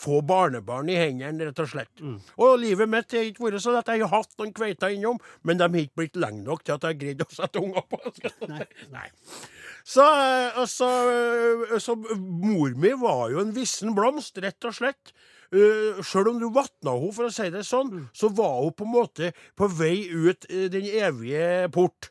få 0.00 0.20
barnebarn 0.26 0.90
i 0.92 0.98
hendene, 0.98 1.48
rett 1.48 1.62
og 1.62 1.70
slett. 1.70 2.04
Og 2.40 2.56
livet 2.60 2.90
mitt 2.90 3.14
har 3.16 3.26
ikke 3.26 3.46
vært 3.48 3.64
sånn 3.64 3.78
at 3.80 3.90
jeg 3.92 4.04
har 4.04 4.12
hatt 4.12 4.34
noen 4.40 4.54
kveiter 4.56 4.94
innom, 4.94 5.20
men 5.46 5.58
de 5.58 5.66
har 5.66 5.82
ikke 5.82 6.02
blitt 6.02 6.18
lenge 6.20 6.44
nok 6.46 6.64
til 6.64 6.76
at 6.76 6.86
jeg 6.86 6.94
har 6.94 7.00
greid 7.02 7.24
å 7.24 7.28
sette 7.32 7.62
unger 7.62 7.86
på. 7.90 8.00
Nei. 8.50 8.64
Nei. 8.96 9.08
Så, 9.86 10.02
eh, 10.02 10.58
altså, 10.58 10.86
eh, 11.70 11.78
så 11.78 11.94
mor 12.18 12.74
mi 12.74 12.90
var 12.98 13.30
jo 13.30 13.40
en 13.42 13.54
vissen 13.54 13.94
blomst, 13.94 14.38
rett 14.42 14.66
og 14.66 14.74
slett. 14.74 15.14
Uh, 15.54 16.02
Sjøl 16.02 16.32
om 16.32 16.40
du 16.42 16.48
vatna 16.50 16.96
henne, 16.96 17.12
for 17.14 17.28
å 17.28 17.30
si 17.30 17.46
det 17.54 17.62
sånn, 17.68 17.92
så 18.10 18.32
var 18.34 18.64
hun 18.64 18.74
på 18.74 18.82
en 18.82 18.90
måte 18.96 19.28
på 19.54 19.68
vei 19.70 20.08
ut 20.10 20.48
eh, 20.50 20.66
den 20.72 20.88
evige 20.90 21.68
port. 21.70 22.10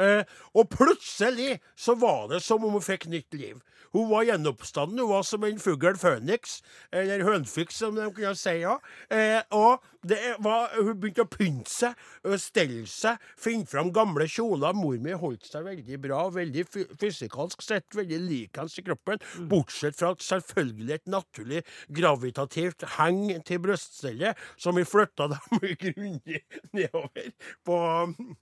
Eh, 0.00 0.24
og 0.54 0.70
plutselig 0.72 1.58
så 1.76 1.94
var 1.98 2.28
det 2.32 2.42
som 2.44 2.64
om 2.64 2.78
hun 2.78 2.84
fikk 2.84 3.08
nytt 3.12 3.34
liv. 3.36 3.60
Hun 3.92 4.08
var 4.08 4.24
gjenoppstanden. 4.24 4.98
Hun 4.98 5.10
var 5.10 5.22
som 5.22 5.44
en 5.44 5.60
fugl 5.60 5.96
føniks, 6.00 6.60
eller 6.92 7.24
hønfiks, 7.26 7.82
som 7.82 7.96
de 7.96 8.08
kunne 8.14 8.36
si. 8.38 8.60
ja. 8.62 8.78
Eh, 9.12 9.42
og 9.52 9.84
det 10.02 10.18
var, 10.42 10.72
hun 10.82 10.96
begynte 10.98 11.22
å 11.22 11.30
pynte 11.30 11.70
seg, 11.70 11.98
stelle 12.40 12.86
seg, 12.90 13.20
finne 13.38 13.68
fram 13.70 13.92
gamle 13.94 14.26
kjoler. 14.26 14.74
Mor 14.74 14.96
mi 15.02 15.14
holdt 15.14 15.46
seg 15.46 15.66
veldig 15.68 15.98
bra, 16.02 16.24
veldig 16.34 16.64
fysikalsk 16.98 17.62
sett, 17.62 17.86
veldig 17.94 18.18
likende 18.24 18.80
i 18.80 18.86
kroppen. 18.86 19.22
Bortsett 19.50 19.98
fra 19.98 20.14
at 20.16 20.24
selvfølgelig 20.24 20.96
et 20.96 21.12
naturlig 21.12 21.62
gravitativt 21.94 22.86
heng 22.96 23.28
til 23.46 23.62
bryststellet, 23.62 24.40
som 24.56 24.78
vi 24.78 24.86
flytta 24.88 25.28
dem 25.34 25.62
grundig 25.84 26.42
nedover 26.72 27.30
på 27.66 27.78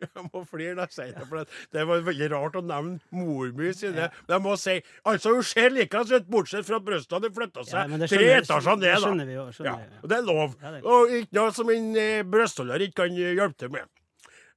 Jeg 0.00 0.28
må 0.30 0.44
flire 0.48 0.78
da, 0.78 0.86
sier 0.92 1.12
jeg, 1.12 1.28
for 1.44 1.78
det- 1.78 1.86
var 1.90 2.02
veldig 2.10 2.30
rart 2.32 2.58
å 2.60 2.64
nevne 2.64 3.00
mor 3.10 3.52
mi 3.56 3.72
sine 3.72 4.08
Men 4.10 4.34
jeg 4.36 4.42
må 4.44 4.56
si 4.58 4.76
Altså, 5.04 5.34
hun 5.34 5.42
ser 5.42 5.70
likeens 5.70 6.12
ut, 6.12 6.26
bortsett 6.30 6.66
fra 6.66 6.76
at 6.76 6.84
brystene 6.84 7.28
har 7.28 7.36
flytta 7.36 7.64
seg 7.64 7.78
ja, 7.90 7.96
det 8.02 8.10
tre 8.10 8.26
etasjer 8.40 8.76
ned, 8.76 8.88
Det 8.88 8.98
skjønner 9.04 9.26
vi 9.30 9.38
jo, 9.38 9.46
skjønner 9.54 9.70
ja, 9.70 10.02
og 10.02 10.08
det 10.10 10.18
er 10.18 10.28
lov. 10.28 10.58
Ja, 10.60 10.70
det 10.74 10.82
er 10.82 10.90
Og 10.90 11.16
ikke 11.20 11.38
noe 11.40 11.56
som 11.56 11.70
en 11.70 11.96
eh, 11.96 12.22
brystholder 12.22 12.86
ikke 12.86 13.02
kan 13.04 13.16
eh, 13.16 13.34
hjelpe 13.38 13.58
til 13.64 13.70
med. 13.74 13.88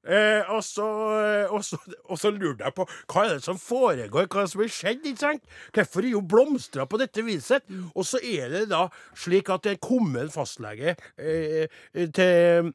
Eh, 0.04 0.44
og, 0.52 0.60
så, 0.68 0.86
eh, 1.16 1.52
og, 1.54 1.62
så, 1.64 1.78
og 2.12 2.18
så 2.20 2.28
lurte 2.36 2.66
jeg 2.66 2.76
på 2.76 2.84
hva 3.08 3.22
er 3.24 3.38
det 3.38 3.44
som 3.46 3.56
foregår, 3.56 4.26
hva 4.28 4.42
er 4.42 4.50
det 4.50 4.52
som 4.52 4.64
har 4.66 4.72
skjedd? 4.76 5.06
ikke 5.08 5.22
sant? 5.22 5.46
Hvorfor 5.78 6.04
er 6.04 6.18
hun 6.18 6.28
blomstra 6.28 6.86
på 6.92 7.00
dette 7.00 7.24
viset? 7.24 7.64
Og 7.96 8.04
så 8.10 8.20
er 8.20 8.52
det 8.52 8.66
da 8.74 8.90
slik 9.16 9.48
at 9.54 9.64
det 9.64 9.78
kom 9.84 10.12
en 10.20 10.34
fastlege 10.34 10.98
eh, 11.16 11.72
til 12.12 12.74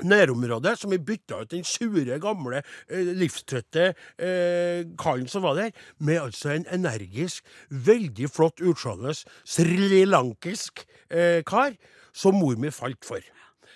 nærområdet, 0.00 0.78
som 0.78 0.90
vi 0.90 0.98
bytta 0.98 1.42
ut 1.42 1.50
den 1.52 1.64
sure, 1.64 2.18
gamle, 2.22 2.62
eh, 2.88 3.12
livstrøtte 3.18 3.92
eh, 4.18 4.84
karen 4.98 5.28
som 5.28 5.44
var 5.44 5.58
der, 5.58 5.70
med 5.98 6.20
altså 6.22 6.54
en 6.54 6.66
energisk, 6.72 7.44
veldig 7.70 8.30
flott 8.30 8.60
utseende 8.60 9.14
srilankisk 9.44 10.84
eh, 11.10 11.42
kar, 11.46 11.76
som 12.12 12.36
mor 12.40 12.56
mi 12.60 12.70
falt 12.70 13.04
for. 13.04 13.20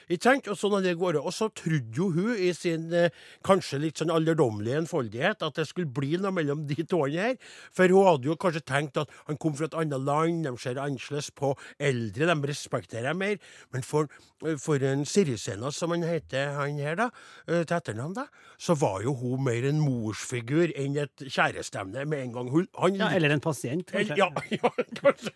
Ikke 0.07 0.29
sant? 0.29 0.49
Og 0.51 0.59
sånn 0.59 0.85
det 0.85 0.95
gått. 0.99 1.19
Og 1.19 1.35
så 1.35 1.49
trodde 1.57 1.99
jo 1.99 2.11
hun 2.15 2.35
i 2.39 2.53
sin 2.55 2.87
eh, 2.95 3.15
kanskje 3.47 3.81
litt 3.83 4.01
sånn 4.01 4.13
alderdommelige 4.15 4.79
enfoldighet 4.85 5.43
at 5.43 5.59
det 5.59 5.67
skulle 5.67 5.91
bli 5.91 6.15
noe 6.21 6.35
mellom 6.35 6.67
de 6.69 6.87
to 6.87 7.03
her. 7.11 7.35
For 7.75 7.91
hun 7.91 8.07
hadde 8.07 8.31
jo 8.31 8.39
kanskje 8.41 8.63
tenkt 8.67 9.01
at 9.03 9.11
han 9.27 9.41
kom 9.43 9.57
fra 9.59 9.67
et 9.71 9.79
annet 9.79 10.07
land, 10.07 10.47
de 10.47 10.55
ser 10.63 10.79
annerledes 10.79 11.33
på 11.35 11.53
eldre, 11.83 12.29
de 12.31 12.51
respekterer 12.53 13.11
jeg 13.11 13.19
mer. 13.19 13.41
Men 13.75 13.87
for, 13.87 14.11
eh, 14.47 14.55
for 14.63 14.83
en 14.87 15.05
Sirisena, 15.09 15.73
som 15.75 15.95
han 15.95 16.07
heter, 16.07 16.55
han 16.55 16.79
her, 16.83 16.99
da, 17.03 17.11
eh, 17.49 17.65
til 17.65 17.77
etternavn, 17.81 18.15
da, 18.15 18.27
så 18.59 18.79
var 18.79 19.03
jo 19.03 19.15
hun 19.19 19.45
mer 19.47 19.67
en 19.67 19.83
morsfigur 19.83 20.71
enn 20.77 20.97
et 21.03 21.27
kjærestemne 21.27 22.07
med 22.07 22.29
en 22.29 22.33
gang. 22.39 22.53
Hun, 22.53 22.69
han, 22.79 22.95
Ja, 22.97 23.11
eller 23.11 23.35
en 23.35 23.43
pasient, 23.43 23.91
kanskje. 23.91 24.17
Ja, 24.17 24.31
ja 24.55 24.71
kanskje, 25.03 25.35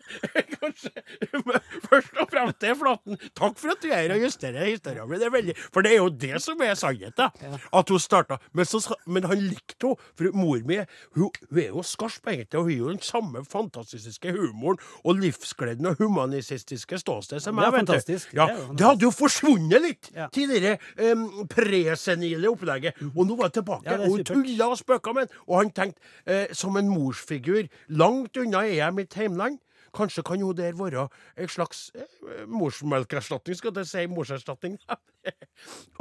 kanskje. 0.55 0.95
Men 1.47 1.61
først 1.91 2.17
og 2.23 2.31
fremst 2.31 2.63
det, 2.63 2.77
Flaten. 2.81 3.19
Takk 3.35 3.59
for 3.61 3.75
at 3.75 3.83
du 3.83 3.91
er 3.91 4.01
her 4.01 4.15
og 4.17 4.25
justerer 4.25 4.60
historien 4.67 5.09
min. 5.09 5.23
Er 5.23 5.31
veldig, 5.31 5.55
for 5.73 5.83
det 5.83 5.93
er 5.93 5.97
jo 5.97 6.09
det 6.09 6.43
som 6.43 6.61
er 6.63 6.75
sannheten. 6.75 7.31
At 7.73 7.89
hun 7.89 7.99
starta 7.99 8.39
men, 8.53 8.67
men 9.07 9.25
han 9.25 9.39
likte 9.39 9.87
henne. 9.87 9.97
For 10.17 10.33
mor 10.37 10.61
mi 10.67 10.77
hun, 11.17 11.31
hun 11.51 11.59
er 11.59 11.69
jo 11.69 11.83
skarp, 11.83 12.27
egentlig. 12.29 12.59
Og 12.59 12.65
hun 12.65 12.71
har 12.71 12.79
jo 12.79 12.89
den 12.91 13.03
samme 13.03 13.45
fantastiske 13.45 14.33
humoren 14.37 14.79
og 15.05 15.17
livsgleden 15.21 15.87
og 15.87 15.97
humanistiske 15.99 16.99
ståsted 16.99 17.41
som 17.41 17.55
meg. 17.55 17.65
Ja, 17.71 17.85
Det 17.85 18.41
er 18.41 18.51
jo 18.57 18.75
det 18.77 18.87
hadde 18.87 19.03
jo 19.07 19.11
forsvunnet 19.11 19.83
litt 19.83 20.11
Ja. 20.17 20.27
til 20.33 20.49
det 20.49 20.79
um, 21.13 21.47
presenile 21.49 22.49
opplegget. 22.51 22.95
Og 23.15 23.27
nå 23.27 23.37
var 23.37 23.51
jeg 23.51 23.61
tilbake. 23.61 23.87
Ja, 23.91 23.99
og 24.01 24.09
hun 24.17 24.25
tulla 24.25 24.71
og 24.73 24.79
spøka 24.81 25.13
med 25.15 25.29
han. 25.29 25.41
Og 25.49 25.57
han 25.61 25.71
tenkte, 25.71 26.01
eh, 26.27 26.47
som 26.53 26.77
en 26.77 26.89
morsfigur 26.89 27.69
Langt 27.89 28.37
unna 28.37 28.65
er 28.67 28.75
jeg 28.81 28.95
mitt 28.95 29.15
heimland. 29.15 29.59
Kanskje 29.97 30.23
kan 30.27 30.43
hun 30.43 30.57
der 30.57 30.77
være 30.79 31.09
en 31.37 31.49
slags 31.49 31.91
eh, 31.95 32.45
morsmelkerstatning, 32.47 33.57
skal 33.59 33.73
jeg 33.77 33.87
si. 33.91 34.07
Morserstatning. 34.07 34.79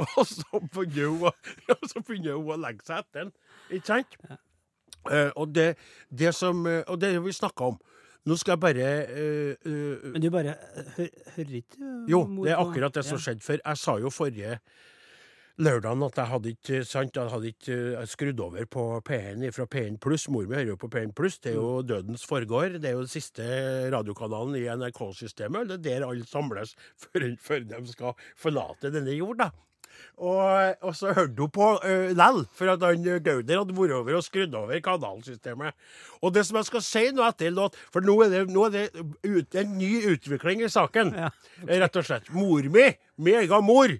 og 0.16 0.26
så 0.26 0.60
begynner 0.74 2.36
hun, 2.38 2.52
å- 2.52 2.60
legge 2.60 2.86
seg 2.86 3.02
etter 3.02 3.24
den. 3.24 3.32
Ikke 3.70 3.86
sant? 3.86 4.18
Eh, 5.10 5.30
og, 5.36 5.54
det, 5.54 5.74
det 6.12 6.34
som, 6.36 6.66
eh, 6.68 6.82
og 6.86 7.00
det 7.00 7.14
vi 7.24 7.32
snakka 7.32 7.72
om 7.72 7.80
Nå 8.28 8.34
skal 8.36 8.52
jeg 8.52 8.60
bare 8.60 8.88
uh, 9.08 9.52
uh, 9.64 10.10
Men 10.12 10.20
du 10.20 10.26
bare 10.28 10.52
hø 10.98 11.06
hører 11.38 11.54
ikke 11.56 11.78
jo, 12.10 12.18
det 12.44 12.50
er 12.52 12.58
akkurat 12.60 12.92
det 12.92 13.04
som 13.08 13.16
Ja. 13.16 13.22
skjedde. 13.24 13.40
For 13.40 13.56
jeg 13.56 13.78
sa 13.80 13.94
jo 13.96 14.10
forrige 14.12 14.58
lørdagen 15.60 16.04
at 16.06 16.18
jeg 16.18 16.30
hadde 16.30 16.52
ikke 16.54 16.82
sant, 16.88 17.16
jeg 17.16 17.32
hadde 17.32 17.52
ikke 17.52 17.78
eh, 18.00 18.08
skrudd 18.08 18.42
over 18.44 18.68
på 18.76 18.84
P1 19.06 19.46
fra 19.56 19.66
P1 19.70 19.98
pluss. 20.02 20.26
Mor 20.32 20.48
mi 20.48 20.58
hører 20.58 20.72
jo 20.72 20.80
på 20.80 20.90
P1 20.92 21.14
pluss. 21.16 21.38
Det 21.38 21.52
er 21.54 21.58
jo 21.60 21.80
Dødens 21.86 22.26
forgård. 22.28 22.78
Det 22.80 22.90
er 22.90 22.96
jo 22.96 23.04
den 23.04 23.12
siste 23.12 23.46
radiokanalen 23.92 24.56
i 24.58 24.66
NRK-systemet. 24.72 25.70
Det 25.70 25.80
er 25.80 26.00
der 26.00 26.08
alle 26.08 26.28
samles 26.28 26.76
før, 27.04 27.32
før 27.40 27.66
de 27.72 27.82
skal 27.90 28.30
forlate 28.38 28.92
denne 28.94 29.16
jord, 29.16 29.42
da. 29.44 29.50
Og, 30.20 30.74
og 30.84 30.94
så 30.96 31.14
hørte 31.16 31.40
hun 31.40 31.52
på 31.52 31.66
uh, 31.80 32.10
lell, 32.16 32.42
for 32.56 32.72
at 32.72 32.82
han 32.84 33.06
eh, 33.08 33.20
Gauder 33.24 33.62
hadde 33.62 33.76
vært 33.76 33.94
over 33.96 34.18
og 34.18 34.24
skrudd 34.24 34.54
over 34.56 34.82
kanalsystemet. 34.84 35.76
Og 36.20 36.34
det 36.34 36.44
som 36.46 36.58
jeg 36.60 36.68
skal 36.68 36.84
si 36.84 37.04
nå 37.16 37.24
etter 37.26 37.52
låt 37.54 37.76
For 37.92 38.04
nå 38.04 38.16
er 38.26 38.32
det, 38.32 38.42
nå 38.52 38.66
er 38.68 38.74
det 38.76 38.84
ut, 39.24 39.56
en 39.60 39.74
ny 39.80 39.90
utvikling 40.12 40.64
i 40.64 40.70
saken. 40.72 41.14
Ja. 41.16 41.30
okay. 41.62 41.80
Rett 41.82 42.00
og 42.00 42.06
slett. 42.06 42.30
Mor 42.36 42.68
mi, 42.72 42.86
egen 43.32 43.66
mor, 43.66 43.96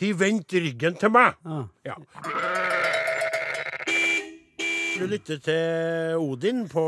har 0.00 0.18
vendte 0.18 0.60
ryggen 0.64 0.96
til 0.98 1.10
meg. 1.14 1.38
Ah. 1.44 1.64
Ja. 1.86 1.94
Du 4.94 5.08
lytter 5.10 5.40
til 5.42 6.20
Odin 6.22 6.60
på 6.70 6.82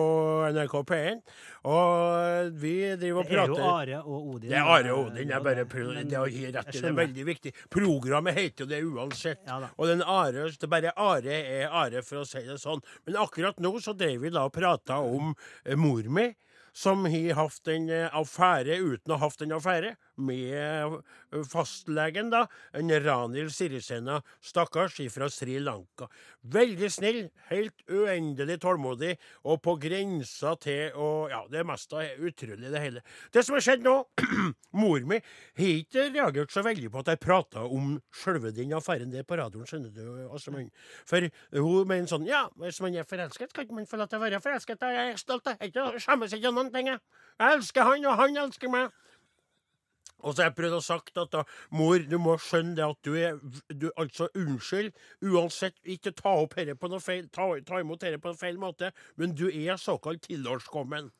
NRK 0.55 0.75
P1, 0.87 1.23
og 1.67 2.53
vi 2.63 2.75
driver 3.01 3.25
og 3.25 3.27
prater 3.27 3.51
Det 3.51 3.57
er 3.57 3.57
jo 3.57 3.73
Are 3.73 4.03
og 4.05 4.29
Odin. 4.37 4.51
det 4.53 4.59
er 4.61 4.71
Are 4.77 4.93
og 4.95 5.01
Odin. 5.09 5.33
Jeg 5.35 5.43
bare 5.43 5.65
Men 5.67 6.09
det 6.09 6.15
er 6.15 6.55
rett 6.55 6.73
Det 6.73 6.85
er 6.85 6.93
veldig 7.01 7.27
viktig. 7.27 7.53
Programmet 7.69 8.35
heter 8.39 8.65
jo 8.65 8.69
det 8.71 8.83
uansett. 8.85 9.43
Ja 9.47 9.59
og 9.77 9.89
den 9.89 10.03
Are, 10.03 10.51
det 10.61 10.71
bare 10.71 10.93
Are 10.97 11.35
er 11.35 11.67
Are, 11.69 12.03
for 12.03 12.23
å 12.23 12.25
si 12.25 12.45
det 12.47 12.61
sånn. 12.63 12.81
Men 13.07 13.17
akkurat 13.17 13.59
nå 13.59 13.75
så 13.83 13.93
drev 13.93 14.23
vi 14.23 14.31
da 14.31 14.47
og 14.47 14.55
prata 14.55 15.01
om 15.03 15.35
eh, 15.65 15.75
mor 15.75 16.07
mi, 16.07 16.31
som 16.73 17.05
har 17.11 17.35
hatt 17.35 17.69
en 17.75 17.91
eh, 17.91 18.07
affære 18.15 18.79
uten 18.79 19.13
å 19.13 19.19
ha 19.19 19.27
hatt 19.27 19.43
en 19.43 19.53
affære 19.59 19.97
med 20.17 21.01
fastlegen, 21.51 22.31
da. 22.33 22.47
En 22.77 22.91
Ranil 23.05 23.51
Sirisena, 23.53 24.21
stakkars, 24.45 24.99
fra 25.13 25.29
Sri 25.33 25.59
Lanka. 25.61 26.09
Veldig 26.53 26.91
snill, 26.93 27.21
helt 27.51 27.85
uendelig 27.91 28.59
tålmodig, 28.63 29.17
og 29.45 29.61
på 29.65 29.77
grensa 29.83 30.55
til 30.63 30.95
å 30.97 31.11
Ja, 31.27 31.43
det 31.51 31.65
meste 31.67 31.99
er 32.05 32.21
utrolig, 32.23 32.71
det 32.71 32.81
hele. 32.81 33.03
Det 33.33 33.43
som 33.45 33.57
har 33.57 33.65
skjedd 33.65 33.85
nå 33.85 33.95
Mor 34.81 35.03
mi 35.09 35.19
har 35.19 35.71
ikke 35.73 36.07
reagert 36.15 36.53
så 36.55 36.63
veldig 36.65 36.91
på 36.93 37.03
at 37.03 37.11
jeg 37.13 37.23
prata 37.23 37.65
om 37.67 37.97
sjølve 38.15 38.53
den 38.55 38.75
affæren 38.77 39.13
der 39.13 39.27
på 39.27 39.39
radioen, 39.41 39.67
skjønner 39.69 39.93
du, 39.95 40.05
Åsmund. 40.31 40.71
For 41.09 41.29
hun 41.57 41.89
mener 41.89 42.11
sånn 42.11 42.29
Ja, 42.29 42.47
hvis 42.61 42.81
man 42.85 42.97
er 42.97 43.09
forelsket, 43.09 43.53
kan 43.55 43.67
ikke 43.67 43.79
man 43.79 43.89
få 43.91 44.01
lov 44.01 44.11
til 44.13 44.21
å 44.21 44.25
være 44.25 44.43
forelsket. 44.45 44.81
da? 44.81 44.93
Jeg 44.95 45.15
er 45.15 45.21
stolt. 45.21 45.51
Jeg 45.61 45.73
skjemmes 46.05 46.37
ikke 46.37 46.53
av 46.53 46.57
noen 46.57 46.73
ting, 46.75 46.93
jeg. 46.93 47.03
Jeg 47.41 47.59
elsker 47.59 47.91
han, 47.91 48.07
og 48.07 48.21
han 48.21 48.41
elsker 48.47 48.73
meg. 48.73 48.95
Og 50.27 50.35
så 50.35 50.43
har 50.43 50.51
jeg 50.51 50.57
prøvd 50.59 50.79
å 50.81 50.83
sagt 50.83 51.21
at 51.23 51.31
da, 51.31 51.45
mor, 51.79 52.03
du 52.03 52.17
må 52.19 52.35
skjønne 52.43 52.75
det 52.79 52.87
at 52.87 52.99
du 53.07 53.13
er 53.15 53.39
du, 53.71 53.87
Altså, 53.95 54.27
unnskyld. 54.35 54.91
Uansett, 55.23 55.79
ikke 55.87 56.13
ta 56.19 56.35
opp 56.43 56.57
herre 56.59 56.75
på 56.79 56.91
noe 56.91 57.03
feil, 57.03 57.29
ta, 57.31 57.47
ta 57.67 57.79
imot 57.83 58.03
dette 58.03 58.19
på 58.23 58.33
en 58.33 58.41
feil 58.41 58.59
måte, 58.61 58.91
men 59.17 59.37
du 59.39 59.47
er 59.47 59.79
såkalt 59.81 60.27
tilårskommen. 60.27 61.13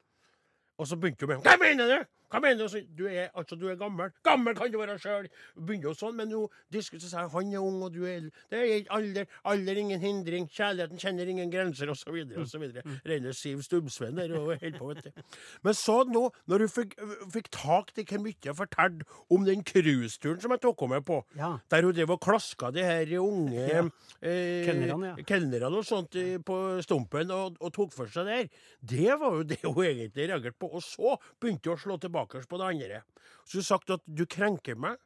Og 0.77 0.91
så 0.91 0.99
begynte 0.99 1.25
hun 1.25 1.37
med 1.37 1.47
Hva 1.47 1.55
mener 1.63 1.93
du? 1.93 2.13
Hva 2.33 2.41
mener 2.43 2.67
du? 2.67 2.81
Du 2.99 3.05
er, 3.07 3.29
altså, 3.39 3.55
du 3.59 3.69
er 3.71 3.77
gammel. 3.79 4.11
Gammel 4.27 4.57
kan 4.59 4.71
du 4.73 4.79
være 4.81 4.97
sjøl. 4.99 5.29
Begynner 5.55 5.91
jo 5.91 5.95
sånn, 5.95 6.17
men 6.19 6.29
nå 6.33 6.41
diskuterer 6.75 7.13
seg. 7.13 7.29
Han 7.37 7.53
er 7.55 7.63
ung, 7.63 7.79
og 7.87 7.93
du 7.95 8.03
er 8.09 8.27
Det 8.51 8.59
er 8.63 8.89
alder. 8.91 9.29
Alder 9.47 9.79
ingen 9.79 10.01
hindring. 10.03 10.49
Kjærligheten 10.51 10.99
kjenner 10.99 11.31
ingen 11.31 11.51
grenser, 11.53 11.91
osv. 11.93 12.17
osv. 12.43 12.65
Reine 13.07 13.33
Siv 13.37 13.63
Stubbsveen 13.63 14.17
der 14.19 14.35
og 14.41 14.57
helt 14.61 14.79
på, 14.81 14.89
vet 14.91 15.05
du. 15.07 15.23
Men 15.63 15.75
så 15.79 16.01
nå, 16.09 16.25
når 16.51 16.65
du 16.65 16.67
fikk, 16.73 16.97
fikk 17.35 17.51
tak 17.55 17.93
i 18.01 18.05
hvor 18.07 18.23
mye 18.25 18.35
jeg 18.47 18.57
fortalte 18.59 19.07
om 19.31 19.45
den 19.47 19.63
cruiseturen 19.67 20.41
som 20.43 20.51
jeg 20.57 20.65
tok 20.67 20.87
med 20.91 21.05
på, 21.07 21.21
Ja. 21.37 21.59
der 21.71 21.83
hun 21.87 21.95
drev 21.95 22.11
og 22.17 22.21
klaska 22.27 22.71
de 22.75 22.83
her 22.85 23.07
unge 23.21 23.67
Ja. 23.69 23.83
eh, 24.23 24.67
Kelnerne, 24.67 25.15
ja. 25.19 25.69
og 25.71 25.85
sånt 25.85 26.15
eh, 26.17 26.39
på 26.39 26.83
stumpen 26.83 27.31
og, 27.31 27.57
og 27.61 27.73
tok 27.73 27.93
for 27.93 28.07
seg 28.11 28.27
der. 28.27 28.49
Det 28.83 29.15
var 29.21 29.37
jo 29.39 29.43
det 29.43 29.61
hun 29.65 29.85
egentlig 29.85 30.29
reagerte 30.31 30.59
på. 30.59 30.71
Og 30.75 30.83
så 30.83 31.17
begynte 31.41 31.71
hun 31.71 31.77
å 31.77 31.81
slå 31.83 31.97
tilbake 32.01 32.16
på 32.25 32.61
det 32.61 32.69
andre. 32.73 33.03
Så 33.47 33.61
har 33.61 33.69
sagt 33.69 33.91
at 33.91 34.05
du 34.07 34.25
krenker 34.27 34.79
meg. 34.79 34.99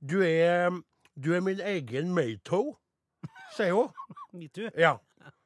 Du 0.00 0.20
er, 0.24 0.70
du 1.14 1.34
er 1.34 1.44
min 1.44 1.60
egen 1.60 2.14
Mayto, 2.14 2.78
sier 3.56 3.76
hun. 3.76 3.90
Metoo. 4.38 4.70
Ja. 4.78 4.98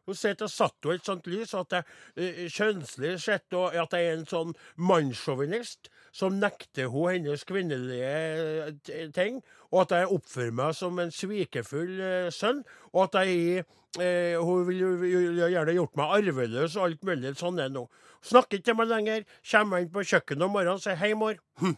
Hun 0.05 0.17
sier 0.19 0.37
at 0.37 0.43
jeg 0.45 0.53
satt 0.53 0.77
henne 0.85 0.99
i 0.99 1.01
et 1.01 1.09
sånt 1.09 1.29
lys, 1.33 1.55
at 1.57 1.73
jeg 1.73 1.85
eh, 2.21 2.41
kjønnslig 2.53 3.15
sett, 3.25 3.47
og 3.57 3.73
at 3.73 3.97
jeg 3.97 4.11
er 4.11 4.19
en 4.19 4.27
sånn 4.29 4.53
mannssjåvinist 4.77 5.89
som 6.15 6.37
nekter 6.39 6.91
hun 6.93 7.11
hennes 7.11 7.43
kvinnelige 7.49 8.11
eh, 8.95 9.09
ting, 9.15 9.41
og 9.73 9.85
at 9.85 9.97
jeg 9.99 10.13
oppfører 10.15 10.55
meg 10.55 10.77
som 10.79 11.01
en 11.03 11.11
svikefull 11.15 11.97
eh, 11.99 12.29
sønn, 12.35 12.63
og 12.93 13.09
at 13.09 13.25
jeg 13.25 13.65
eh, 13.99 14.39
Hun 14.39 14.67
vil 14.69 14.81
jo 14.81 15.49
gjerne 15.51 15.75
gjort 15.75 15.97
meg 15.99 16.15
arveløs 16.19 16.77
og 16.77 16.87
alt 16.89 17.05
mulig 17.07 17.35
sånn 17.39 17.59
er 17.63 17.71
nå. 17.71 17.85
Snakker 18.25 18.59
ikke 18.59 18.71
til 18.71 18.79
meg 18.79 18.89
lenger. 18.91 19.27
Kommer 19.51 19.83
inn 19.83 19.91
på 19.93 20.03
kjøkkenet 20.03 20.47
om 20.47 20.55
morgenen 20.55 20.79
og 20.79 20.83
sier 20.83 20.97
'hei, 20.99 21.13
mor'. 21.19 21.39
Hm. 21.61 21.77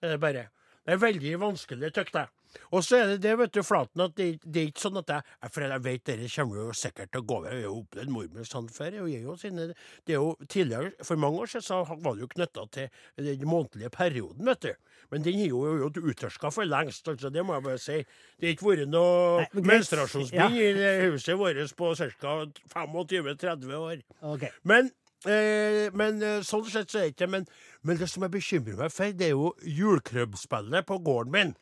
Det 0.00 0.10
er 0.14 0.18
bare. 0.18 0.48
Det 0.86 0.92
er 0.94 1.02
veldig 1.02 1.40
vanskelig, 1.40 1.92
tykk 1.94 2.14
jeg. 2.14 2.28
Og 2.70 2.84
så 2.84 3.00
er 3.00 3.12
det 3.12 3.20
det, 3.24 3.34
vet 3.38 3.54
du, 3.54 3.62
Flaten, 3.66 4.04
at 4.04 4.16
det, 4.18 4.28
det 4.44 4.62
er 4.62 4.70
ikke 4.70 4.84
sånn 4.86 5.00
at 5.00 5.12
jeg 5.14 5.52
For 5.54 5.66
jeg 5.66 5.84
vet 5.84 6.06
dere 6.08 6.30
kommer 6.34 6.60
jo 6.60 6.76
sikkert 6.78 7.12
til 7.12 7.22
å 7.22 7.26
gå 7.28 7.38
over. 7.38 7.50
Jeg 7.50 7.60
har 7.60 7.68
jo 7.68 7.76
opplevd 7.82 8.14
mormor 8.14 8.70
før. 8.74 8.98
og 9.02 9.10
jeg 9.12 9.22
jo 9.24 9.36
sine, 9.40 9.68
det 10.06 10.16
er 10.16 10.20
jo 10.20 10.34
tidligere, 10.48 10.92
For 11.02 11.20
mange 11.20 11.44
år 11.44 11.52
siden 11.52 11.66
så 11.68 11.82
var 11.90 12.14
det 12.14 12.26
jo 12.26 12.32
knytta 12.34 12.66
til 12.74 13.28
den 13.28 13.48
månedlige 13.48 13.90
perioden, 13.94 14.46
vet 14.46 14.62
du. 14.62 14.72
Men 15.10 15.24
den 15.24 15.40
er 15.40 15.48
jo, 15.52 15.62
jo 15.78 15.90
utørska 16.10 16.50
for 16.54 16.66
lengst, 16.68 17.08
altså. 17.08 17.30
Det 17.30 17.44
må 17.46 17.54
jeg 17.54 17.66
bare 17.66 17.78
si. 17.78 18.00
Det 18.40 18.48
har 18.48 18.56
ikke 18.56 18.70
vært 18.70 18.90
noe 18.90 19.46
menstruasjonsbind 19.54 20.58
ja. 20.58 20.70
i 20.70 20.72
det 20.78 20.92
huset 21.12 21.38
vårt 21.38 21.76
på 21.78 21.92
ca. 21.94 22.36
25-30 22.74 23.74
år. 23.78 24.00
OK. 24.32 24.48
Men, 24.62 24.90
eh, 25.28 25.90
men 25.94 26.22
eh, 26.22 26.40
sånn 26.46 26.64
sett 26.70 26.90
så 26.90 27.02
er 27.02 27.08
det 27.08 27.14
ikke 27.14 27.30
men, 27.30 27.46
men 27.82 28.00
det 28.00 28.08
som 28.10 28.26
jeg 28.26 28.34
bekymrer 28.34 28.80
meg 28.80 28.94
for, 28.94 29.14
det 29.14 29.30
er 29.30 29.36
jo 29.36 29.52
julekrøbbspillet 29.62 30.88
på 30.88 30.98
gården 31.06 31.36
min. 31.36 31.54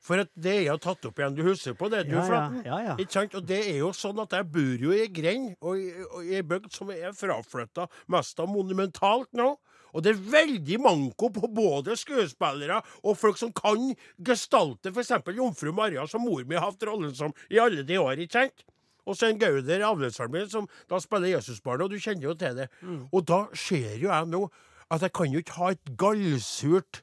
For 0.00 0.16
at 0.22 0.30
det 0.34 0.52
er 0.54 0.62
jo 0.70 0.76
tatt 0.80 1.04
opp 1.04 1.18
igjen. 1.20 1.34
Du 1.36 1.42
husker 1.44 1.74
på 1.76 1.90
det, 1.92 2.06
du, 2.08 2.14
Ja, 2.16 2.20
ja, 2.22 2.26
Flaten? 2.26 2.62
ja, 2.64 2.78
ja. 2.86 2.96
Sant? 3.12 3.34
Og 3.36 3.44
det 3.46 3.58
er 3.68 3.78
jo 3.82 3.90
sånn 3.92 4.20
at 4.22 4.30
jeg 4.32 4.46
bor 4.50 4.84
jo 4.86 4.92
i 4.96 5.02
ei 5.02 5.08
grend 5.12 5.56
og 5.60 5.76
i- 5.76 6.36
ei 6.36 6.40
bygd 6.42 6.72
som 6.72 6.90
er 6.90 7.12
fraflytta 7.12 7.86
mest 8.08 8.40
av 8.40 8.48
monumentalt 8.48 9.28
nå. 9.36 9.56
Og 9.92 10.02
det 10.02 10.12
er 10.14 10.22
veldig 10.22 10.78
manko 10.80 11.28
på 11.34 11.48
både 11.52 11.96
skuespillere 11.98 12.80
og 13.04 13.16
folk 13.18 13.36
som 13.36 13.52
kan 13.52 13.94
gestalte 14.22 14.88
f.eks. 14.94 15.10
Jomfru 15.36 15.72
Maria, 15.74 16.06
som 16.06 16.22
mor 16.22 16.44
mi 16.44 16.54
har 16.54 16.70
hatt 16.70 16.80
rollen 16.86 17.14
som 17.14 17.34
i 17.50 17.58
alle 17.58 17.82
de 17.82 17.96
år. 17.98 18.16
ikke 18.16 18.32
sant? 18.32 18.64
Og 19.06 19.16
så 19.16 19.28
en 19.28 19.38
Gauder, 19.38 19.80
avløseren 19.82 20.30
min, 20.30 20.48
som 20.48 20.68
da 20.88 20.98
spiller 21.00 21.34
Jesusbarnet, 21.36 21.82
og 21.84 21.90
du 21.90 21.96
kjenner 21.98 22.22
jo 22.22 22.34
til 22.34 22.54
det. 22.54 22.68
Og 23.12 23.24
da 23.26 23.48
ser 23.52 23.96
jo 23.98 24.08
jeg 24.08 24.26
nå 24.28 24.48
at 24.90 25.00
jeg 25.02 25.12
kan 25.12 25.32
jo 25.32 25.40
ikke 25.40 25.56
ha 25.58 25.70
et 25.70 25.96
gallsurt 25.96 27.02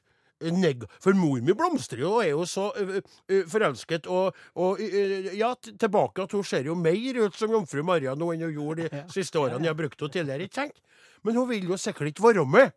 For 1.02 1.16
mor 1.18 1.40
mi 1.42 1.54
blomstrer 1.58 2.04
jo 2.04 2.12
og 2.18 2.24
er 2.24 2.30
jo 2.30 2.44
så 2.46 2.68
ø, 2.78 3.00
ø, 3.00 3.38
forelsket. 3.50 4.06
Og, 4.06 4.36
og 4.54 4.80
ø, 4.80 5.32
ja, 5.34 5.52
tilbake 5.66 6.22
at 6.22 6.34
hun 6.36 6.44
ser 6.46 6.68
jo 6.68 6.76
mer 6.78 7.22
ut 7.24 7.34
som 7.38 7.50
jomfru 7.50 7.82
Maria 7.82 8.14
nå 8.14 8.32
enn 8.34 8.46
hun 8.46 8.54
gjorde 8.54 8.86
de 8.88 9.02
siste 9.12 9.40
årene 9.40 9.66
jeg 9.66 9.74
har 9.74 9.78
brukt 9.78 9.98
henne 10.00 10.14
tidligere. 10.14 10.46
ikke 10.46 10.60
sant? 10.62 10.78
Men 11.26 11.40
hun 11.40 11.48
vil 11.50 11.66
jo 11.68 11.76
sikkert 11.80 12.12
ikke 12.12 12.28
være 12.28 12.46
med. 12.46 12.70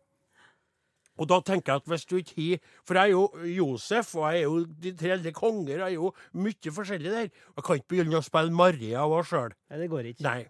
Og 1.20 1.28
da 1.28 1.38
tenker 1.44 1.74
jeg 1.74 1.82
at 1.82 1.88
hvis 1.92 2.06
du 2.08 2.16
ikke 2.16 2.34
har 2.40 2.60
For 2.88 2.98
jeg 2.98 3.02
er 3.02 3.12
jo 3.12 3.24
Josef, 3.52 4.14
og 4.16 4.32
jeg 4.32 4.40
er 4.40 4.46
jo 4.48 4.62
de 4.82 4.92
tre 4.96 5.10
eldre 5.14 5.32
konger, 5.36 5.76
jeg 5.76 5.86
er 5.92 5.98
jo 5.98 6.12
mye 6.32 6.72
forskjellig 6.72 7.12
der. 7.12 7.28
Jeg 7.30 7.64
kan 7.66 7.78
ikke 7.78 7.92
begynne 7.94 8.18
å 8.18 8.24
spille 8.26 8.50
Maria 8.50 9.04
og 9.06 9.26
sjøl. 9.28 9.52
Nei, 9.70 9.78
det 9.82 9.90
går 9.92 10.08
ikke. 10.12 10.24
Nei. 10.26 10.40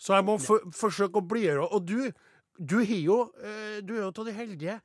Så 0.00 0.14
jeg 0.16 0.24
må 0.24 0.38
for, 0.40 0.62
forsøke 0.72 1.20
å 1.20 1.26
blidgjøre 1.28 1.66
Og 1.76 1.82
du, 1.84 1.98
du 2.56 2.78
har 2.78 3.02
jo 3.04 3.16
Du 3.84 3.90
er 3.92 4.06
jo 4.06 4.06
av 4.08 4.24
de 4.24 4.32
heldige 4.32 4.78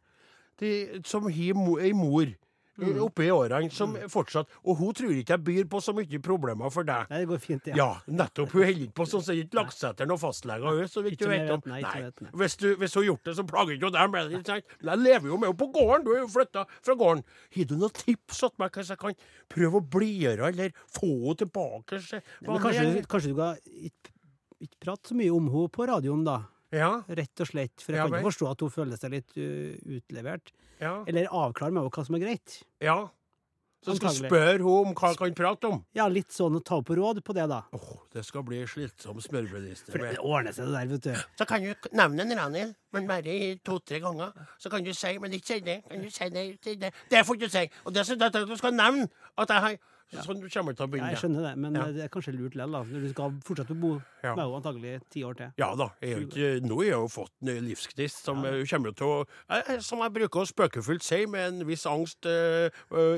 de, 0.62 1.02
som 1.06 1.28
har 1.28 1.84
ei 1.84 1.94
mor 1.96 2.32
mm. 2.78 3.02
oppe 3.04 3.26
i 3.26 3.32
årene 3.32 3.72
som 3.74 3.96
fortsatt 4.12 4.52
Og 4.64 4.80
hun 4.80 4.96
tror 4.96 5.14
ikke 5.16 5.36
jeg 5.36 5.44
byr 5.48 5.68
på 5.72 5.82
så 5.84 5.94
mye 5.96 6.20
problemer 6.24 6.72
for 6.74 6.88
deg. 6.88 7.10
Nei, 7.12 7.22
det 7.24 7.30
går 7.30 7.42
fint, 7.44 7.68
ja. 7.72 7.76
Ja, 7.80 7.90
nettopp. 8.08 8.54
Hun 8.54 8.64
holder 8.64 8.86
ikke 8.88 8.98
på 9.02 9.08
sånn 9.10 9.26
som 9.26 9.40
ikke 9.40 9.60
Lakseter 9.60 10.10
noen 10.10 10.22
fastlege 10.22 10.68
har, 10.68 10.90
så 10.92 11.04
vidt 11.06 11.20
du 11.22 11.28
vet 11.32 11.52
om. 11.54 11.62
nei, 11.72 11.82
nei. 11.84 12.32
Hvis, 12.42 12.58
du, 12.62 12.72
hvis 12.80 12.96
hun 12.96 13.04
har 13.04 13.10
gjort 13.12 13.30
det, 13.30 13.36
så 13.40 13.48
plager 13.52 13.76
ikke 13.76 13.92
hun 13.92 13.98
det. 13.98 14.08
Men 14.16 14.34
jeg 14.36 15.04
lever 15.04 15.32
jo 15.32 15.40
med 15.40 15.52
henne 15.52 15.60
på 15.62 15.70
gården. 15.76 16.08
Du 16.08 16.12
er 16.16 16.24
jo 16.24 16.32
flytta 16.36 16.66
fra 16.80 16.98
gården. 17.00 17.24
Har 17.58 17.70
du 17.70 17.78
noen 17.78 17.96
tips 18.02 18.44
til 18.44 18.58
meg 18.62 18.74
hvordan 18.74 18.92
jeg 18.92 19.04
kan 19.06 19.22
prøve 19.56 19.80
å 19.80 19.88
blidgjøre 19.96 20.52
eller 20.52 20.76
få 20.98 21.14
henne 21.14 21.40
tilbake? 21.46 22.02
Nei, 22.16 22.60
kanskje, 22.68 23.08
kanskje 23.12 23.36
du 23.36 23.46
ikke 23.92 24.14
ikke 24.66 24.86
prate 24.86 25.12
så 25.12 25.18
mye 25.18 25.34
om 25.36 25.50
henne 25.52 25.72
på 25.74 25.88
radioen, 25.90 26.24
da. 26.26 26.38
Ja, 26.76 26.92
Rett 27.08 27.44
og 27.44 27.52
slett. 27.52 27.76
For 27.82 27.96
jeg 27.96 28.02
Ja 28.04 28.08
kan 28.08 28.18
ikke 28.20 28.30
forstå 28.30 28.50
at 28.52 28.64
hun 28.66 28.74
føler 28.74 29.00
seg 29.00 29.14
litt 29.16 29.36
uh, 29.40 29.76
utlevert. 29.98 30.52
ja, 30.82 30.98
Eller 31.08 31.32
avklare 31.32 31.76
med 31.76 31.88
hva 31.88 32.08
som 32.08 32.18
er 32.20 32.28
greit. 32.28 32.64
ja. 32.84 33.06
Så 33.86 33.94
skal 34.00 34.16
spørre 34.18 34.54
henne 34.56 34.66
om 34.66 34.94
hva 34.98 35.12
hun 35.12 35.18
kan 35.20 35.34
prate 35.38 35.70
om. 35.70 35.82
Ja, 35.94 36.08
litt 36.10 36.34
sånn 36.34 36.58
å 36.58 36.62
ta 36.66 36.80
på 36.82 36.96
råd 36.98 37.20
på 37.26 37.36
det, 37.38 37.44
da. 37.52 37.60
Åh, 37.78 37.92
det 38.16 38.24
skal 38.26 38.42
bli 38.48 38.64
slitsom 38.66 39.20
smørbrødliste. 39.22 39.92
For 39.94 40.02
det 40.02 40.16
ordner 40.24 40.56
seg, 40.58 40.72
det 40.72 40.74
der, 40.74 40.88
vet 40.96 41.06
du. 41.06 41.36
Så 41.38 41.46
kan 41.50 41.62
du 41.62 41.90
nevne 41.94 42.26
en 42.26 42.34
Ranhild, 42.40 42.72
men 42.98 43.10
bare 43.10 43.36
to-tre 43.68 44.00
ganger. 44.02 44.34
Så 44.58 44.72
kan 44.74 44.86
du 44.86 44.90
si, 44.98 45.12
men 45.22 45.38
ikke 45.38 45.52
si 45.52 45.60
det. 45.68 45.78
Kan 45.92 46.02
du 46.02 46.10
si 46.10 46.30
det, 46.34 46.46
det. 46.82 46.92
det 47.12 47.22
får 47.28 47.38
du 47.44 47.46
si. 47.46 47.68
Og 47.86 47.94
det 47.94 48.08
jeg 48.10 48.18
tenkte 48.24 48.46
du 48.50 48.58
skal 48.58 48.74
nevne, 48.74 49.06
at 49.38 49.54
jeg 49.54 49.66
har 49.68 49.78
Sånn 50.14 50.40
du 50.40 50.48
kommer 50.48 50.76
til 50.78 50.86
å 50.86 50.88
Ja, 50.88 50.92
begynne. 50.94 51.10
jeg 51.12 51.18
skjønner 51.20 51.42
det, 51.50 51.58
men 51.58 51.74
Ja. 51.76 51.86
det 51.92 52.04
er 52.04 52.08
kanskje 52.10 52.34
lurt 52.38 52.54
likevel. 52.56 53.02
Du 53.02 53.10
skal 53.10 53.32
fortsette 53.44 53.74
å 53.74 53.80
bo 53.82 54.02
Ja. 54.24 54.36
med 54.36 54.46
henne 54.46 54.62
antagelig 54.62 55.02
ti 55.10 55.24
år 55.24 55.36
til. 55.36 55.52
Ja 55.58 55.76
da. 55.76 55.90
Jeg 56.02 56.30
er 56.36 56.60
nå 56.62 56.76
har 56.78 56.84
jeg 56.84 56.92
jo 56.94 57.08
fått 57.08 57.32
en 57.42 57.68
livsknist 57.68 58.24
som 58.24 58.44
Ja. 58.44 58.52
jeg 58.52 58.68
kommer 58.70 58.96
til 58.96 59.08
å 59.08 59.26
eh, 59.50 59.80
Som 59.80 60.00
jeg 60.00 60.14
bruker 60.14 60.42
å 60.42 60.48
spøkefullt 60.48 61.02
si, 61.04 61.26
med 61.26 61.54
en 61.54 61.68
viss 61.68 61.86
angst 61.86 62.26
uh, 62.26 62.70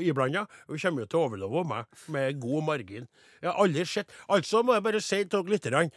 iblanda. 0.02 0.48
Hun 0.68 0.78
kommer 0.78 1.06
til 1.08 1.20
å 1.20 1.30
overleve 1.30 1.68
meg 1.68 1.86
med 2.08 2.40
god 2.40 2.64
margin. 2.64 3.08
Jeg 3.42 3.52
har 3.52 3.60
aldri 3.64 3.86
sett 3.86 4.10
Altså 4.30 4.64
må 4.64 4.74
jeg 4.74 4.84
bare 4.84 5.02
si 5.02 5.24
til 5.26 5.44
dere 5.44 5.52
lytterne, 5.60 5.92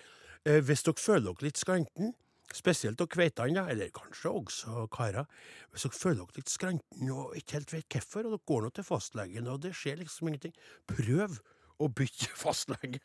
eh, 0.45 0.61
hvis 0.61 0.83
dere 0.83 0.95
føler 0.95 1.33
dere 1.35 1.43
litt 1.47 1.57
skranten 1.57 2.15
Spesielt 2.51 2.99
dere 2.99 3.07
kveitene, 3.13 3.63
eller 3.71 3.93
kanskje 3.95 4.31
også 4.35 4.89
karer. 4.91 5.27
Hvis 5.71 5.85
dere 5.87 5.95
føler 6.01 6.19
dere 6.25 6.41
litt 6.41 6.51
skranten 6.51 7.11
og 7.15 7.37
ikke 7.39 7.59
helt 7.61 7.73
vet 7.77 7.95
hvorfor, 7.95 8.27
og 8.27 8.35
dere 8.35 8.47
går 8.51 8.65
nå 8.67 8.71
til 8.75 8.87
fastlegen, 8.89 9.47
og 9.53 9.61
det 9.63 9.71
skjer 9.79 10.01
liksom 10.03 10.29
ingenting, 10.33 10.55
prøv 10.91 11.39
å 11.81 11.89
bytte 11.97 12.29
fastlege. 12.45 12.99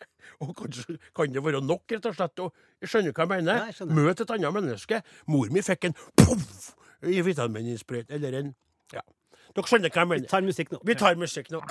Og 0.43 0.55
kanskje 0.57 0.97
kan 1.15 1.31
det 1.35 1.43
være 1.45 1.61
nok, 1.63 1.85
rett 1.93 2.09
og 2.09 2.17
slett. 2.17 2.41
Og 2.43 2.81
jeg 2.83 2.91
skjønner 2.91 3.13
hva 3.15 3.23
jeg 3.27 3.33
mener. 3.35 3.61
Nei, 3.61 3.75
jeg. 3.77 3.87
Møt 3.95 4.25
et 4.25 4.33
annet 4.35 4.57
menneske. 4.57 5.01
Mor 5.31 5.53
mi 5.53 5.61
fikk 5.63 5.91
en 5.91 5.95
poff 6.19 6.71
i 7.05 7.21
vitamininnsprøyt, 7.23 8.09
eller 8.17 8.41
en 8.41 8.55
Ja. 8.93 9.05
Dere 9.55 9.69
skjønner 9.69 9.93
hva 9.93 10.01
jeg 10.01 10.09
Vi 10.09 10.15
mener. 10.17 10.27
tar 10.33 10.41
musikk 10.43 10.71
nå. 10.73 10.81
Vi 10.83 10.95
tar 10.99 11.15
musikk 11.21 11.53
nå. 11.53 11.61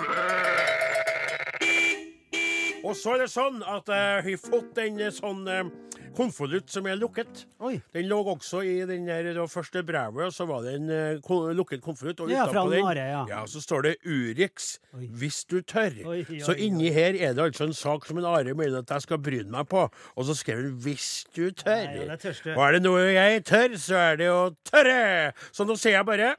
Og 2.84 2.92
så 3.00 3.14
er 3.14 3.22
det 3.24 3.30
sånn 3.32 3.62
at 3.64 3.88
jeg 3.88 4.24
har 4.26 4.40
fått 4.44 4.78
en 4.82 4.98
eh, 5.00 5.12
sånn 5.16 5.46
eh, 5.48 5.68
konvolutt 6.16 6.70
som 6.72 6.86
er 6.90 6.98
lukket. 7.00 7.44
Oi. 7.64 7.78
Den 7.94 8.08
lå 8.10 8.20
også 8.34 8.62
i 8.66 8.76
den 8.88 9.08
der, 9.08 9.32
det 9.36 9.46
første 9.50 9.82
brevet, 9.86 10.28
og 10.28 10.34
så 10.34 10.46
var 10.48 10.64
det 10.66 10.76
en 10.78 10.90
uh, 10.90 11.50
lukket 11.56 11.82
konvolutt. 11.84 12.20
Og 12.24 12.30
Ja, 12.32 12.46
utenpå 12.46 12.64
fra 12.64 12.94
den, 12.94 13.02
ja. 13.02 13.24
ja, 13.30 13.42
så 13.50 13.62
står 13.64 13.88
det 13.88 13.94
Urix, 14.06 14.78
hvis 14.92 15.42
du 15.50 15.60
tør. 15.60 16.00
Oi, 16.04 16.20
oi, 16.22 16.40
så 16.44 16.56
inni 16.56 16.92
her 16.94 17.18
er 17.18 17.34
det 17.36 17.48
altså 17.48 17.68
en 17.68 17.76
sak 17.76 18.06
som 18.06 18.18
en 18.20 18.28
Are 18.30 18.54
mener 18.54 18.80
at 18.82 18.90
jeg 18.90 19.06
skal 19.06 19.20
bryne 19.22 19.50
meg 19.50 19.68
på. 19.70 19.86
Og 20.14 20.28
så 20.28 20.34
skrev 20.38 20.62
hun 20.62 20.78
'hvis 20.78 21.26
du 21.36 21.50
tør'. 21.50 21.90
Nei, 21.94 22.06
ja, 22.06 22.16
det 22.16 22.36
er 22.46 22.56
og 22.56 22.62
er 22.68 22.72
det 22.72 22.82
noe 22.82 23.00
jeg 23.00 23.44
tør, 23.44 23.76
så 23.76 23.96
er 23.96 24.16
det 24.16 24.30
å 24.30 24.54
tørre. 24.64 25.32
Så 25.52 25.66
nå 25.66 25.76
sier 25.76 25.98
jeg 25.98 26.06
bare 26.06 26.34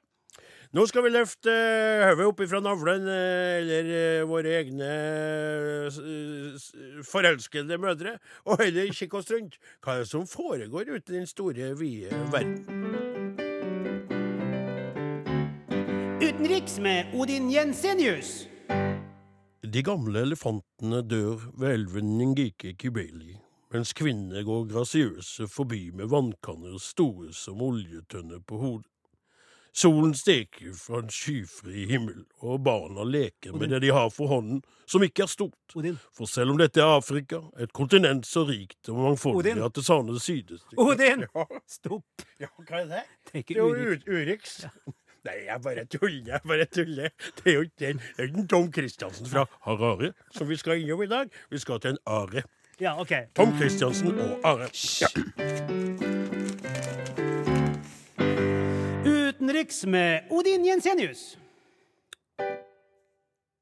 nå 0.75 0.83
skal 0.89 1.05
vi 1.05 1.11
løfte 1.13 1.51
hodet 2.03 2.25
opp 2.27 2.41
ifra 2.43 2.59
navlen, 2.59 3.05
eh, 3.07 3.61
eller 3.61 3.91
eh, 3.95 4.23
våre 4.27 4.57
egne 4.59 4.89
eh, 5.87 6.57
forelskede 7.07 7.77
mødre, 7.79 8.17
og 8.43 8.59
heller 8.59 8.91
kikke 8.91 9.21
oss 9.21 9.31
rundt. 9.31 9.55
Hva 9.79 10.01
det 10.01 10.09
som 10.09 10.25
foregår 10.27 10.91
ute 10.91 11.13
i 11.13 11.21
den 11.21 11.29
store, 11.31 11.71
vide 11.79 12.11
verden? 12.33 12.65
Utenriks 16.19 16.79
med 16.83 17.15
Odin 17.15 17.47
Jensenius. 17.53 18.49
De 19.63 19.83
gamle 19.83 20.25
elefantene 20.27 20.99
dør 21.07 21.47
ved 21.55 21.71
elven 21.71 22.17
Ningike 22.19 22.75
Kibeli, 22.79 23.37
mens 23.71 23.95
kvinnene 23.95 24.43
går 24.43 24.67
grasiøse 24.73 25.47
forbi 25.47 25.87
med 25.95 26.11
vannkanner 26.11 26.75
store 26.83 27.31
som 27.31 27.63
oljetønner 27.63 28.43
på 28.43 28.59
hodet. 28.59 28.94
Solen 29.75 30.13
steker 30.15 30.71
fra 30.79 31.01
en 31.03 31.09
skyfri 31.11 31.83
himmel, 31.89 32.21
og 32.39 32.61
barna 32.63 33.03
leker 33.03 33.57
med 33.59 33.73
det 33.73 33.81
de 33.83 33.89
har 33.91 34.07
for 34.15 34.29
hånden, 34.31 34.61
som 34.87 35.03
ikke 35.03 35.25
er 35.25 35.27
stort. 35.27 35.75
Odin. 35.75 35.97
For 36.15 36.29
selv 36.31 36.53
om 36.53 36.57
dette 36.61 36.79
er 36.79 36.93
Afrika, 36.95 37.41
et 37.59 37.73
kontinent 37.75 38.23
så 38.29 38.45
rikt 38.47 38.87
og 38.93 39.01
mangfoldig 39.03 39.57
at 39.65 39.75
det 39.75 39.83
savner 39.83 40.15
sidestykke 40.23 40.79
Odin! 40.79 41.25
Ja, 41.35 41.43
Stopp! 41.67 42.23
ja, 42.39 42.47
hva 42.55 42.79
er 42.85 42.87
det? 42.93 43.03
Det 43.27 43.33
er 43.33 43.43
ikke 43.43 43.57
Det 43.57 43.65
er 43.65 43.65
jo 43.65 44.15
Urix. 44.15 44.55
Ur- 44.63 44.95
Nei, 45.25 45.35
jeg 45.47 45.61
bare 45.65 45.83
tuller. 45.89 46.27
Jeg 46.29 46.41
bare 46.45 46.65
tuller. 46.69 47.09
Det 47.39 47.47
er 47.49 47.55
jo 47.57 47.61
ikke 47.65 47.79
den. 47.81 47.97
Det 47.97 48.19
er 48.21 48.27
ikke 48.29 48.39
en 48.43 48.47
Tom 48.47 48.67
Christiansen 48.73 49.25
fra 49.31 49.47
Harare 49.65 50.11
som 50.37 50.47
vi 50.47 50.55
skal 50.61 50.83
innom 50.83 51.01
i 51.01 51.09
dag. 51.09 51.33
Vi 51.49 51.57
skal 51.63 51.81
til 51.81 51.95
en 51.97 52.01
Are. 52.05 52.43
Ja, 52.79 52.93
OK. 53.01 53.11
Tom 53.35 53.55
Christiansen 53.57 54.13
og 54.21 54.39
Are. 54.45 54.69
Ja. 55.01 55.94
Utenriks 59.65 59.85
med 59.85 60.27
Odin 60.29 60.65
Jensenius. 60.65 61.37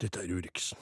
Dette 0.01 0.19
er 0.19 0.31
Urix. 0.35 0.73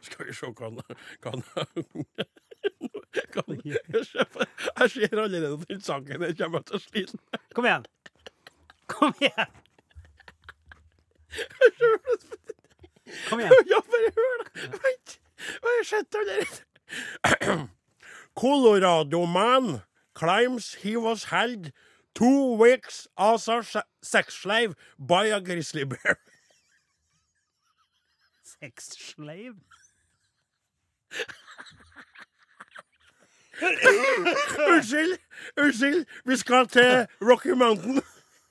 Skal 0.00 0.26
vi 0.26 0.32
se 0.34 0.46
hva 0.46 0.64
han 0.64 0.80
hva 1.20 1.30
han- 1.36 1.44
Jeg 4.76 4.90
ser 4.90 5.18
allerede 5.20 5.52
at 5.60 5.68
den 5.68 5.80
sangen 5.84 6.22
her 6.24 6.32
kommer 6.38 6.62
til 6.64 6.76
å 6.76 6.80
slite 6.80 7.18
meg. 7.20 7.40
Kom 7.54 7.64
igjen. 7.68 7.84
Kom 8.88 9.12
igjen. 9.20 9.52
Kom 13.28 13.40
igjen. 13.44 13.52
Ja, 13.68 13.80
bare 13.92 14.10
hør, 14.16 14.38
da! 14.40 14.44
Vent! 14.80 15.18
Har 15.60 15.84
skjedd 15.84 16.18
allerede? 16.22 17.68
Colorado 18.36 19.26
man 19.26 19.82
claims 20.16 20.74
he 20.82 20.96
was 20.96 21.24
held 21.24 21.72
two 22.14 22.54
weeks 22.56 23.06
as 23.18 23.48
a 23.48 23.62
sex 24.02 24.34
slave 24.42 24.74
by 24.98 25.26
a 25.26 25.40
grizzly 25.40 25.84
bear. 25.84 26.16
sex 28.60 28.88
slave? 28.96 29.54
Unnskyld! 33.62 35.18
Unnskyld! 35.56 36.06
Vi 36.24 36.36
skal 36.36 36.66
til 36.68 37.06
Rocky 37.22 37.54
Mountain, 37.56 38.02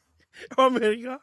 Amerika. 0.57 1.15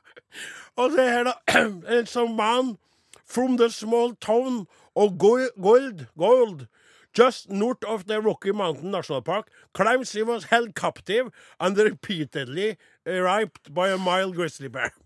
Og 0.76 0.90
det 0.90 1.10
her, 1.10 1.24
da 1.24 1.32
En 1.98 2.06
sånn 2.08 2.36
man 2.36 2.76
from 3.24 3.56
the 3.60 3.68
small 3.70 4.14
town 4.14 4.66
of 4.96 5.18
Go- 5.18 5.50
Gold, 5.60 6.06
Gold 6.18 6.66
just 7.12 7.50
north 7.50 7.84
of 7.84 8.06
the 8.06 8.20
Rocky 8.20 8.52
Mountain 8.52 8.90
National 8.90 9.20
Park, 9.22 9.50
claims 9.74 10.12
he 10.12 10.22
was 10.22 10.44
held 10.44 10.74
captive 10.74 11.30
and 11.60 11.76
repeatedly 11.76 12.76
raped 13.04 13.72
by 13.74 13.90
a 13.90 13.98
mild 13.98 14.34
grizzly 14.36 14.68
bear. 14.68 14.92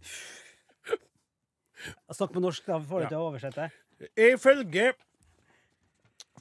Snakk 2.15 2.33
på 2.33 2.41
norsk, 2.41 2.65
da. 2.67 2.79
Får 2.81 3.01
du 3.05 3.09
til 3.11 3.19
å 3.19 3.27
oversette? 3.31 3.67
Ifølge 4.17 4.93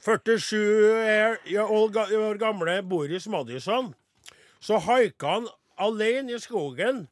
47 0.04 0.56
år 0.56 1.36
år 1.72 1.92
ga- 1.94 2.08
år 2.28 2.38
gamle 2.40 2.78
Boris 2.82 3.26
Madison, 3.32 3.94
så 4.60 4.78
haika 4.78 5.26
han 5.38 5.46
alene 5.78 6.34
i 6.36 6.40
skogen 6.40 7.06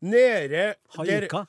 nede 0.00 0.74
Haika? 0.96 1.44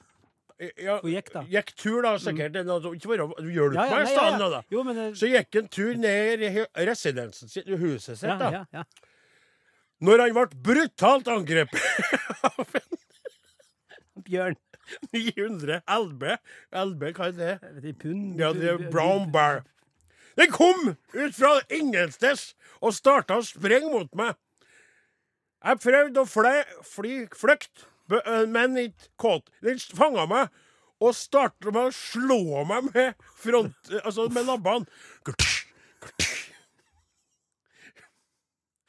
Ja, 0.77 0.99
Og 0.99 1.07
gikk, 1.09 1.31
da? 1.33 1.41
Gikk 1.49 1.71
tur, 1.75 2.01
da, 2.05 2.11
sikkert. 2.21 2.53
Mm. 2.53 2.69
Altså, 2.69 2.91
Ikke 2.93 3.09
bare 3.09 3.25
hjelp 3.49 3.73
Ja, 3.73 3.85
ja, 3.85 3.95
meg 3.97 4.11
ja, 4.13 4.25
ja. 4.29 4.49
da. 4.53 4.59
Jo, 4.69 4.83
men 4.85 4.95
det- 4.95 5.17
Så 5.17 5.29
gikk 5.31 5.53
han 5.57 5.67
tur 5.73 5.95
ned 5.97 6.43
i 6.45 6.65
residensen 6.85 7.49
sitt, 7.49 7.65
huset 7.67 8.17
sitt, 8.19 8.37
da. 8.39 8.65
ja. 8.73 8.83
Når 10.01 10.19
han 10.25 10.33
ble 10.33 10.45
brutalt 10.65 11.27
angrepet 11.27 11.81
av 12.43 12.75
Bjørn. 14.25 14.55
900 15.13 15.81
LB. 15.87 16.23
LB, 16.75 17.03
hva 17.15 17.27
er 17.29 17.35
det? 17.37 17.51
Vet 17.83 17.99
Pund? 18.01 18.39
Ja, 18.39 18.51
det 18.53 18.69
er 18.73 18.89
brown 18.91 19.31
bear. 19.31 19.63
Den 20.37 20.51
kom 20.51 20.95
ut 21.13 21.35
fra 21.35 21.57
ingensteds 21.71 22.53
og 22.81 22.93
starta 22.95 23.37
å 23.39 23.45
sprenge 23.45 23.91
mot 23.91 24.13
meg. 24.15 24.35
Jeg 25.61 25.79
prøvde 25.83 26.23
å 26.23 26.27
fly, 26.27 26.53
fly 26.87 27.15
øh, 27.27 27.65
men 28.51 28.77
ikke 28.87 29.09
kåt. 29.21 29.49
Den 29.63 29.79
fanga 29.95 30.27
meg 30.29 30.51
og 31.01 31.15
starta 31.17 31.73
med 31.73 31.89
å 31.89 31.95
slå 31.95 32.65
meg 32.69 32.91
med 32.91 33.25
front... 33.41 33.93
Altså 34.03 34.27
med 34.33 34.45
labbene. 34.45 34.85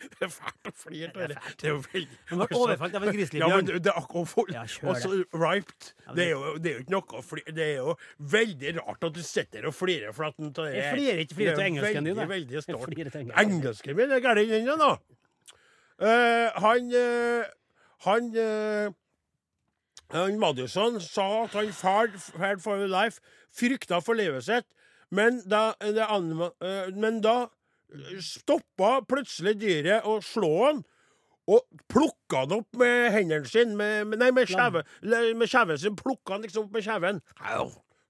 Det 0.03 0.27
er 0.27 0.31
fælt 0.35 0.69
å 0.69 0.73
flire 0.77 1.11
av 1.15 1.31
det. 1.31 1.37
Det 1.59 1.69
er 1.69 1.73
jo 1.73 1.79
veldig 1.87 2.47
overfalt 2.59 2.83
av 2.83 2.87
en 2.87 2.95
Ja, 2.95 3.01
men 3.05 3.17
grizzlybjørn. 3.17 3.71
det 3.73 3.91
er 3.91 3.99
akkurat 3.99 4.53
Ja, 4.53 4.65
kjør 4.69 4.91
også 4.93 5.11
riped. 5.39 5.89
Det 6.19 6.27
er, 6.27 6.31
jo, 6.35 6.53
det 6.59 6.71
er 6.71 6.77
jo 6.77 6.85
ikke 6.85 6.95
noe 6.95 7.19
å 7.19 7.25
flire 7.27 7.55
Det 7.57 7.65
er 7.65 7.75
jo 7.79 7.97
veldig 8.35 8.75
rart 8.81 9.09
at 9.09 9.17
du 9.17 9.23
sitter 9.27 9.69
og 9.71 9.77
flirer 9.77 10.15
for 10.17 10.29
at 10.29 10.39
den 10.39 10.53
tar 10.55 10.71
Jeg 10.75 10.95
flirer 10.99 11.25
ikke, 11.25 11.39
flirer 11.39 11.59
til 11.59 11.69
engelsken 11.71 12.11
din, 12.11 12.19
da. 12.19 12.29
Veldig, 12.33 12.65
til 12.67 13.35
engelsken. 13.47 13.97
Min 13.99 14.15
er 14.15 14.25
gæren, 14.25 14.53
den, 14.53 14.85
da. 14.85 14.93
Uh, 16.03 16.63
han 16.65 16.91
uh, 16.93 17.51
Han 18.09 18.33
uh, 18.35 18.91
han 18.91 19.02
Madison 20.13 21.01
sa 21.01 21.45
at 21.45 21.55
han 21.57 21.73
feared, 21.73 22.17
feared 22.21 22.61
for 22.63 22.77
life, 22.89 23.21
frykta 23.57 24.03
for 24.05 24.15
livet 24.15 24.45
sitt, 24.45 24.67
men 25.11 25.41
da, 25.49 25.73
anma- 25.81 26.53
eh, 26.61 26.91
men 26.95 27.21
da 27.25 27.47
stoppa 28.21 29.01
plutselig 29.09 29.57
dyret 29.61 30.05
å 30.09 30.19
slå 30.25 30.51
han, 30.67 30.83
og 31.51 31.65
plukka 31.91 32.45
han 32.45 32.53
opp 32.61 32.77
med 32.79 33.11
hendene 33.13 33.49
sine, 33.51 33.75
med, 33.77 34.19
nei, 34.21 34.31
med 34.31 34.47
kjeve- 34.49 34.85
med 35.35 35.49
kjeven 35.51 35.79
sin. 35.79 35.97
Plukka 35.97 36.37
han 36.37 36.43
liksom 36.47 36.65
opp 36.69 36.73
med 36.77 36.85
kjeven. 36.87 37.19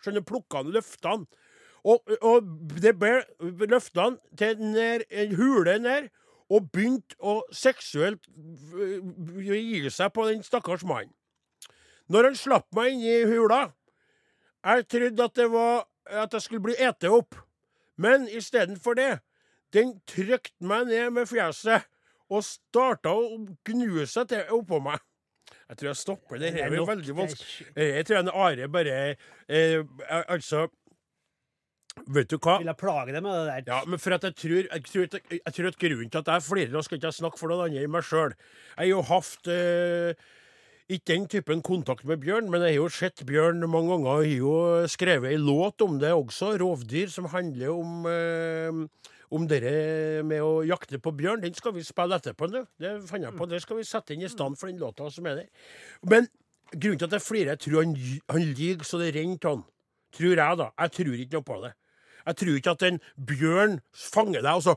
Skjønner, 0.05 0.21
plukka 0.27 0.59
han, 0.61 0.73
løfta 0.75 1.09
han. 1.17 1.25
Og, 1.85 2.03
og 2.23 2.45
det 2.79 2.93
ble 3.01 3.25
løfta 3.67 4.03
han 4.11 4.19
til 4.39 4.61
nær, 4.61 5.03
en 5.11 5.35
hule 5.39 5.79
ned, 5.83 6.11
og 6.53 6.69
begynte 6.75 7.17
å 7.25 7.41
seksuelt 7.57 8.27
gi 9.43 9.89
seg 9.91 10.13
på 10.13 10.29
den 10.29 10.43
stakkars 10.45 10.85
mannen. 10.85 11.11
Når 12.13 12.29
han 12.29 12.37
slapp 12.37 12.69
meg 12.77 12.93
inn 12.93 13.07
i 13.09 13.15
hula 13.31 13.63
Jeg 14.63 14.87
trodde 14.93 15.25
at 15.31 15.39
det 15.39 15.49
var 15.53 15.87
at 16.13 16.35
jeg 16.35 16.43
skulle 16.43 16.65
bli 16.67 16.75
ete 16.83 17.11
opp. 17.13 17.37
Men 17.97 18.27
istedenfor 18.29 18.97
det, 18.99 19.21
den 19.73 19.95
trykte 20.09 20.67
meg 20.67 20.91
ned 20.91 21.15
med 21.15 21.31
fjeset 21.31 21.87
og 22.33 22.45
starta 22.45 23.13
å 23.15 23.39
gnu 23.69 24.05
seg 24.09 24.29
til 24.33 24.55
oppå 24.57 24.81
meg. 24.83 25.01
Jeg 25.69 25.79
tror 25.79 25.89
jeg 25.89 26.01
stopper 26.01 26.41
det. 26.41 26.53
Det 26.57 26.63
er 26.67 26.77
jo 26.77 26.85
veldig 26.89 27.17
vanskelig. 27.17 27.67
Jeg 27.77 28.07
tror 28.09 28.21
en 28.21 28.31
Are 28.33 28.69
bare 28.73 28.97
eh, 29.49 29.83
Altså 30.29 30.67
Vet 32.09 32.31
du 32.33 32.39
hva? 32.41 32.57
Vil 32.61 32.71
jeg 32.71 32.81
plage 32.81 33.13
deg 33.13 33.25
med 33.25 33.35
det 33.37 33.49
der? 33.49 33.65
Ja, 33.69 33.79
men 33.85 34.01
for 34.01 34.17
at 34.17 34.23
jeg 34.25 34.37
tror, 34.41 34.61
jeg 34.65 34.85
tror, 34.89 35.09
at, 35.11 35.33
jeg 35.37 35.55
tror 35.57 35.67
at 35.69 35.81
grunnen 35.81 36.13
til 36.13 36.23
at 36.23 36.31
jeg 36.33 36.45
flirer, 36.47 36.71
nå 36.73 36.81
skal 36.87 36.97
ikke 36.97 37.11
snakke 37.13 37.41
for 37.41 37.53
noen 37.53 37.67
andre 37.67 37.83
enn 37.85 37.93
meg 37.93 38.07
sjøl 38.09 38.33
Jeg 38.33 38.79
har 38.79 38.89
jo 38.89 39.03
hatt 39.11 39.51
eh, 39.53 40.31
ikke 40.93 41.13
den 41.13 41.25
typen 41.31 41.63
kontakt 41.65 42.05
med 42.09 42.21
bjørn, 42.23 42.51
men 42.53 42.63
jeg 42.65 42.77
har 42.77 42.83
jo 42.83 42.91
sett 42.93 43.25
bjørn 43.29 43.65
mange 43.71 43.95
ganger. 43.95 44.23
Jeg 44.27 44.37
har 44.37 44.45
jo 44.45 44.91
skrevet 44.93 45.33
ei 45.33 45.41
låt 45.41 45.83
om 45.85 45.99
det 45.99 46.13
også, 46.13 46.57
'Rovdyr', 46.59 47.11
som 47.11 47.31
handler 47.33 47.73
om 47.73 48.07
eh, 48.07 49.09
om 49.33 49.49
dere 49.49 50.23
med 50.29 50.45
å 50.45 50.61
jakte 50.67 51.01
på 51.01 51.13
bjørn. 51.17 51.43
Den 51.43 51.55
skal 51.57 51.73
vi 51.73 51.85
spille 51.87 52.19
etterpå. 52.19 52.51
nå. 52.53 52.65
Det 52.79 53.01
fant 53.09 53.25
jeg 53.25 53.37
på. 53.37 53.49
Det 53.49 53.63
skal 53.65 53.79
vi 53.79 53.85
sette 53.89 54.15
inn 54.15 54.25
i 54.27 54.29
stand 54.29 54.59
for 54.61 54.69
den 54.69 54.81
låta 54.81 55.11
som 55.11 55.27
er 55.27 55.43
der. 55.43 55.49
Men 56.03 56.29
grunnen 56.73 56.99
til 56.99 57.09
at 57.09 57.17
jeg 57.17 57.25
flirer, 57.25 57.55
jeg 57.55 57.59
tror 57.65 57.83
han, 57.83 57.97
han 58.29 58.43
lyver 58.43 58.85
så 58.85 59.01
det 59.01 59.15
renner 59.17 59.47
av 59.47 59.57
han. 59.57 59.65
Tror 60.13 60.37
jeg, 60.37 60.59
da. 60.61 60.69
Jeg 60.79 60.93
tror 60.99 61.15
ikke 61.17 61.39
noe 61.39 61.49
på 61.49 61.61
det. 61.63 61.73
Jeg 62.27 62.37
tror 62.37 62.57
ikke 62.57 62.75
at 62.77 62.83
en 62.87 63.01
bjørn 63.17 63.79
fanger 63.97 64.45
deg, 64.45 64.53
og 64.53 64.63
så 64.63 64.75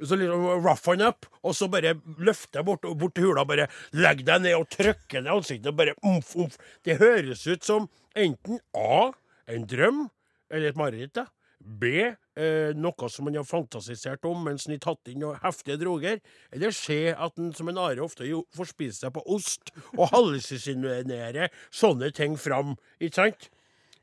så 0.00 0.18
liksom 0.18 0.44
rough 0.64 0.90
han 0.90 1.06
up, 1.08 1.28
og 1.42 1.56
så 1.56 1.68
bare 1.72 1.96
løfter 2.18 2.60
jeg 2.60 2.68
bort, 2.68 2.86
bort 3.00 3.16
til 3.16 3.30
hula, 3.30 3.46
bare 3.48 3.68
legg 3.96 4.24
deg 4.26 4.44
ned 4.44 4.58
og 4.58 4.68
trykker 4.74 5.24
ned 5.24 5.32
ansiktet, 5.38 5.72
og 5.72 5.80
bare 5.80 5.96
umf, 6.06 6.34
umf. 6.36 6.60
Det 6.84 6.98
høres 7.02 7.46
ut 7.48 7.64
som 7.66 7.88
enten 8.18 8.62
A. 8.76 9.10
En 9.48 9.64
drøm, 9.64 10.08
eller 10.52 10.68
et 10.68 10.76
mareritt. 10.76 11.14
da. 11.16 11.28
B. 11.58 12.14
Eh, 12.38 12.70
noe 12.78 13.08
som 13.10 13.26
man 13.26 13.34
har 13.34 13.46
fantasisert 13.46 14.26
om 14.28 14.44
mens 14.46 14.68
han 14.68 14.76
har 14.76 14.82
tatt 14.84 15.10
inn 15.10 15.22
noen 15.24 15.40
heftige 15.42 15.78
droger. 15.80 16.20
Eller 16.54 16.74
C. 16.76 17.10
At 17.10 17.34
han 17.40 17.50
som 17.56 17.70
en 17.72 17.80
are 17.82 18.04
ofte 18.04 18.28
får 18.54 18.70
spise 18.70 19.02
seg 19.02 19.14
på 19.16 19.24
ost 19.26 19.72
og 19.96 20.06
hallusinere 20.12 21.48
sånne 21.74 22.12
ting 22.14 22.38
fram. 22.40 22.76
Ikke 23.00 23.22
sant? 23.22 23.48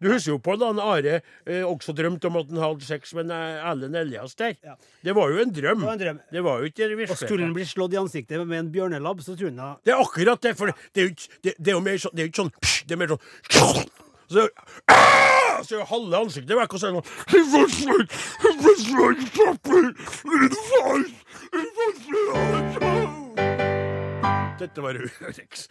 Du 0.02 0.10
husker 0.12 0.34
jo 0.34 0.40
på 0.44 0.56
da 0.60 0.70
han 0.72 0.80
Are 0.84 1.20
eh, 1.22 1.64
også 1.66 1.94
drømte 1.96 2.28
om 2.30 2.40
at 2.42 2.50
han 2.52 2.62
hadde 2.64 2.88
sex 2.88 3.14
med 3.16 3.32
en 3.32 3.60
Ellen 3.72 3.96
Elias 3.96 4.36
der. 4.40 4.56
Ja. 4.66 4.76
Det 5.06 5.16
var 5.16 5.32
jo 5.32 5.40
en 5.44 5.54
drøm. 5.56 5.80
Det 5.84 5.88
var 5.88 5.94
en 5.94 6.04
drøm. 6.04 6.20
Det 6.32 6.44
var 6.44 6.60
jo 6.60 6.72
ikke 6.72 6.90
Og 7.06 7.18
skulle 7.18 7.46
han 7.46 7.54
bli 7.56 7.66
slått 7.66 7.94
i 7.96 8.00
ansiktet 8.02 8.48
med 8.48 8.60
en 8.60 8.72
bjørnelabb, 8.74 9.22
så 9.24 9.36
tror 9.38 9.52
han 9.54 9.62
da 9.62 9.70
Det 9.86 9.94
er 9.96 10.02
akkurat 10.04 10.42
det, 10.42 10.56
for 10.60 10.66
det 10.72 11.04
er 11.04 11.08
jo 11.08 11.14
ikke 11.16 11.30
det, 11.44 11.54
det 11.60 11.72
er 11.72 11.78
jo 11.78 11.84
mer 11.86 12.02
sånn 12.02 12.16
Det 12.16 12.24
er 12.24 12.28
jo 12.28 12.32
ikke 12.34 12.44
sånn 12.44 12.54
Det 12.90 12.96
er 12.96 13.02
mer 13.04 13.16
sånn 13.16 13.24
så, 14.26 14.42
ah! 14.90 15.62
så 15.62 15.76
er 15.76 15.80
jo 15.84 15.86
halve 15.86 16.18
ansiktet 16.26 16.58
vekk, 16.58 16.74
og 16.74 16.80
så 16.82 16.88
er 16.90 16.96
det 16.96 17.04
sånn 17.06 17.06
Dette 17.30 17.54
var 17.54 17.94
like- 17.94 18.16
he 18.42 18.50
was 18.66 18.82
like 18.98 19.22
puppy 19.38 19.78
in 19.78 19.94
the 20.50 20.58
face. 20.66 21.14
He 21.54 21.62
was 21.78 22.00
like-» 22.82 23.16
Dette 24.58 24.82
var 24.82 24.96
Urix. 24.96 25.68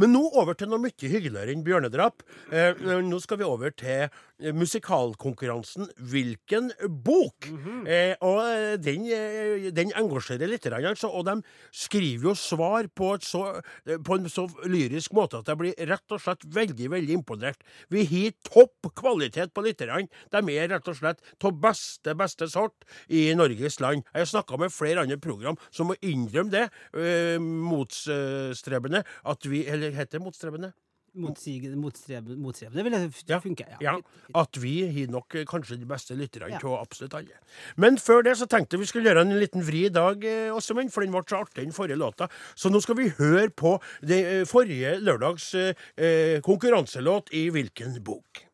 Men 0.00 0.14
nå 0.14 0.22
over 0.30 0.56
til 0.56 0.70
noe 0.70 0.80
mye 0.82 1.10
hyggeligere 1.12 1.52
enn 1.52 1.64
bjørnedrap. 1.66 2.24
Eh, 2.52 2.78
nå 3.04 3.20
skal 3.22 3.40
vi 3.40 3.48
over 3.48 3.74
til 3.76 4.06
eh, 4.06 4.20
musikalkonkurransen 4.50 5.88
Hvilken 6.10 6.70
bok? 7.04 7.46
eh, 7.86 8.14
og 8.20 8.40
eh, 8.42 8.74
den, 8.82 9.06
eh, 9.06 9.68
den 9.74 9.92
engasjerer 9.98 10.50
litt, 10.50 10.66
altså, 10.66 11.10
og 11.10 11.26
de 11.28 11.36
skriver 11.70 12.30
jo 12.30 12.34
svar 12.38 12.88
på, 12.94 13.12
så, 13.22 13.60
eh, 13.86 13.98
på 14.02 14.18
en 14.18 14.28
så 14.32 14.46
lyrisk 14.66 15.14
måte 15.16 15.38
at 15.40 15.48
jeg 15.50 15.60
blir 15.60 15.74
rett 15.88 16.14
og 16.14 16.22
slett 16.22 16.44
veldig 16.44 16.90
veldig 16.96 17.16
imponert. 17.20 17.62
Vi 17.92 18.04
har 18.10 18.34
topp 18.48 18.90
kvalitet 18.98 19.54
på 19.54 19.64
lytterne. 19.66 20.08
De 20.32 20.42
er 20.56 20.70
rett 20.72 20.88
og 20.88 20.98
slett 20.98 21.22
av 21.42 21.58
beste, 21.62 22.14
beste 22.18 22.48
sort 22.50 22.86
i 23.08 23.28
Norges 23.38 23.80
land. 23.82 24.04
Jeg 24.12 24.24
har 24.24 24.30
snakka 24.32 24.58
med 24.58 24.72
flere 24.74 25.04
andre 25.04 25.18
program 25.22 25.58
som 25.70 25.90
må 25.90 25.98
innrømme 26.02 26.50
det, 26.52 26.68
eh, 26.94 27.38
motstrebende, 27.38 29.04
at 29.24 29.46
vi 29.46 29.62
Eller 29.66 29.92
heter 29.92 30.18
det 30.18 30.24
motstrebende? 30.24 30.72
Motstrebende 31.14 32.82
ville 32.84 33.08
f- 33.08 33.22
Ja. 33.28 33.38
funke. 33.40 33.66
Ja, 33.80 33.96
at 34.34 34.56
vi 34.62 34.86
har 34.86 35.10
nok 35.12 35.34
eh, 35.34 35.44
kanskje 35.44 35.76
de 35.78 35.84
beste 35.86 36.14
lytterne 36.16 36.48
Ja. 36.50 36.58
til 36.58 36.68
absolutt 36.78 37.14
alle. 37.14 37.34
Men 37.76 37.96
før 37.98 38.22
det 38.24 38.36
så 38.38 38.46
tenkte 38.46 38.78
vi 38.78 38.84
skulle 38.86 39.04
gjøre 39.10 39.20
en 39.26 39.38
liten 39.38 39.62
vri 39.62 39.84
i 39.86 39.92
dag, 39.92 40.16
også, 40.52 40.74
men, 40.74 40.88
for 40.90 41.00
den 41.02 41.10
ble 41.12 41.22
så 41.28 41.36
artig, 41.42 41.64
den 41.64 41.72
forrige 41.72 41.96
låta. 41.98 42.28
Så 42.56 42.70
nå 42.70 42.80
skal 42.80 42.96
vi 42.96 43.08
høre 43.10 43.50
på 43.50 43.80
det 44.02 44.24
eh, 44.24 44.44
forrige 44.44 44.98
lørdags 45.00 45.54
eh, 45.54 45.74
eh, 45.96 46.40
konkurranselåt 46.40 47.28
i 47.32 47.50
Hvilken 47.50 48.02
bok? 48.02 48.46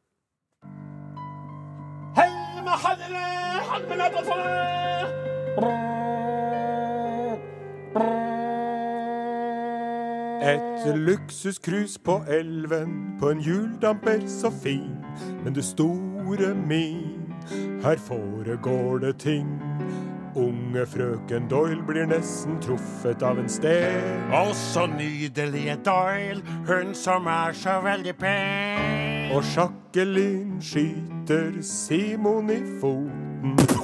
Handene 2.14 3.96
med 3.96 4.10
Et 10.48 10.96
luksuscruise 10.96 12.00
på 12.04 12.24
elven, 12.28 13.16
på 13.20 13.30
en 13.30 13.40
hjuldamper 13.40 14.26
så 14.26 14.50
fin. 14.62 14.96
Men 15.44 15.52
du 15.52 15.62
store 15.62 16.54
min, 16.54 17.34
her 17.84 17.96
foregår 17.96 18.98
det 18.98 19.18
ting. 19.18 19.48
Unge 20.37 20.87
frøken 20.87 21.48
Doyle 21.50 21.82
blir 21.87 22.06
nesten 22.06 22.61
truffet 22.62 23.22
av 23.22 23.38
en 23.38 23.48
sten. 23.48 24.32
Og 24.32 24.54
så 24.56 24.87
nydelige 24.87 25.76
Doyle, 25.84 26.42
hun 26.68 26.94
som 26.94 27.26
er 27.26 27.52
så 27.52 27.80
veldig 27.84 28.16
pen. 28.16 29.32
Og 29.34 29.44
Jacqueline 29.56 30.62
skyter 30.62 31.62
Simon 31.62 32.50
i 32.50 32.62
foten. 32.80 33.77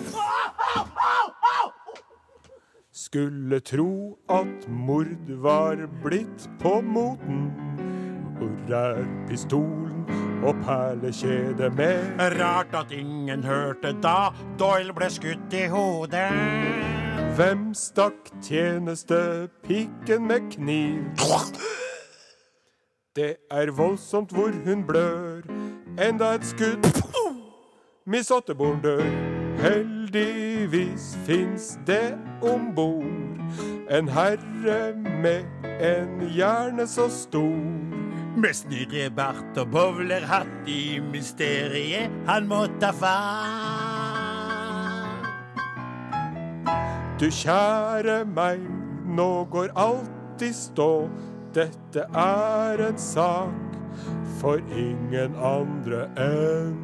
Skulle 3.15 3.61
tro 3.61 4.19
at 4.29 4.69
mord 4.69 5.29
var 5.29 5.77
blitt 6.03 6.51
på 6.61 6.81
moten. 6.81 7.53
Hvor 8.39 8.75
er 8.75 9.05
pistolen 9.29 10.03
og 10.43 10.55
perlekjedet 10.65 11.77
med? 11.77 12.19
Rart 12.19 12.75
at 12.75 12.91
ingen 12.93 13.45
hørte 13.45 13.95
da 14.03 14.33
Doyle 14.59 14.91
ble 14.93 15.07
skutt 15.15 15.55
i 15.55 15.69
hodet. 15.71 16.27
Hvem 17.39 17.71
stakk 17.75 18.35
tjenestepiken 18.43 20.27
med 20.27 20.51
kniv? 20.51 21.07
Det 23.17 23.37
er 23.51 23.71
voldsomt 23.71 24.35
hvor 24.35 24.51
hun 24.67 24.83
blør. 24.87 25.47
Enda 26.03 26.35
et 26.35 26.51
skudd. 26.51 26.91
Miss 28.07 28.31
Otterborn 28.31 28.83
dør. 28.83 29.07
Heldigvis 30.15 31.17
fins 31.27 31.79
det 31.87 32.15
om 32.43 32.69
bord 32.75 33.41
en 33.91 34.09
herre 34.09 34.95
med 35.23 35.43
en 35.83 36.21
hjerne 36.31 36.87
så 36.87 37.09
stor. 37.11 37.65
Med 38.37 38.55
snurrebart 38.55 39.59
og 39.59 39.73
bowlerhatt 39.75 40.71
i 40.71 41.01
mysteriet 41.03 42.15
han 42.31 42.47
må 42.47 42.63
ta 42.79 42.93
fatt. 42.95 43.11
Du 47.19 47.27
kjære 47.27 48.23
meg, 48.39 48.63
nå 49.19 49.45
går 49.51 49.75
alt 49.75 50.47
i 50.47 50.55
stå. 50.55 51.11
Dette 51.59 52.07
er 52.15 52.87
en 52.87 52.99
sak 52.99 53.79
for 54.39 54.63
ingen 54.79 55.35
andre 55.43 56.07
enn 56.15 56.84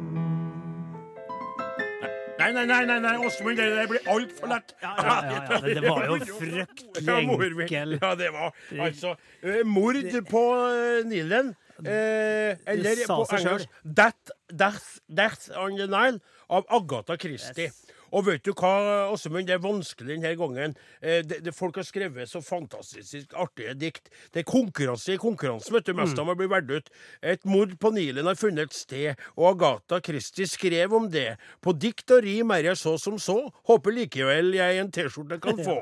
Nei, 2.41 2.51
nei, 2.57 2.65
nei, 2.65 2.85
nei, 2.89 2.99
nei 3.05 3.15
Åsmund, 3.27 3.57
det 3.61 3.67
der 3.77 3.87
blir 3.91 4.07
altfor 4.09 4.51
lett. 4.51 4.73
Ja, 4.81 4.91
ja, 4.97 5.15
ja, 5.29 5.41
ja, 5.51 5.59
det- 5.61 5.83
var 5.87 6.05
jo 6.09 6.17
fryktelig 6.39 7.07
Ja, 7.07 7.19
mor 7.27 7.37
mi. 7.57 7.63
enkel. 7.67 7.97
Ja, 8.01 8.13
det 8.15 8.31
var 8.33 8.53
altså 8.87 9.15
eh, 9.43 9.61
Mord 9.65 10.01
på 10.29 10.43
eh, 10.71 11.03
Nilen. 11.05 11.53
Eh, 11.81 12.57
eller 12.69 12.99
på 13.09 13.23
engelsk 13.39 13.69
Death, 13.83 14.31
Death, 14.53 14.99
Death 15.09 15.49
on 15.57 15.77
the 15.79 15.87
Nile 15.89 16.19
av 16.49 16.65
Agatha 16.69 17.15
Christie. 17.17 17.71
Og 18.11 18.25
vet 18.27 18.43
du 18.45 18.51
hva, 18.53 18.73
Åsemund, 19.11 19.47
det 19.47 19.55
er 19.55 19.63
vanskelig 19.63 20.15
denne 20.15 20.33
gangen. 20.39 20.75
Eh, 20.99 21.21
det, 21.25 21.41
det, 21.45 21.53
folk 21.55 21.79
har 21.79 21.87
skrevet 21.87 22.29
så 22.29 22.41
fantastisk 22.43 23.35
artige 23.39 23.75
dikt. 23.79 24.11
Det 24.33 24.43
er 24.43 24.49
konkurranse 24.49 25.15
i 25.15 25.21
konkurransen, 25.21 25.75
vet 25.77 25.87
du. 25.87 25.93
Mest 25.97 26.19
av 26.19 26.27
dem 26.31 26.39
blir 26.39 26.51
valgt 26.51 26.71
ut. 26.71 26.91
Et 27.33 27.47
mord 27.47 27.73
på 27.79 27.93
Nilen 27.95 28.27
har 28.27 28.39
funnet 28.39 28.71
et 28.71 28.77
sted, 28.77 29.25
og 29.37 29.53
Agatha 29.53 30.01
Christie 30.03 30.49
skrev 30.49 30.93
om 30.97 31.09
det. 31.11 31.37
På 31.63 31.75
dikt 31.77 32.11
og 32.11 32.25
rim 32.25 32.51
er 32.55 32.71
jeg 32.71 32.81
så 32.81 32.97
som 33.01 33.19
så. 33.21 33.39
Håper 33.69 33.95
likevel 33.95 34.55
jeg 34.57 34.81
en 34.81 34.91
T-skjorte 34.93 35.39
kan 35.43 35.63
få. 35.67 35.79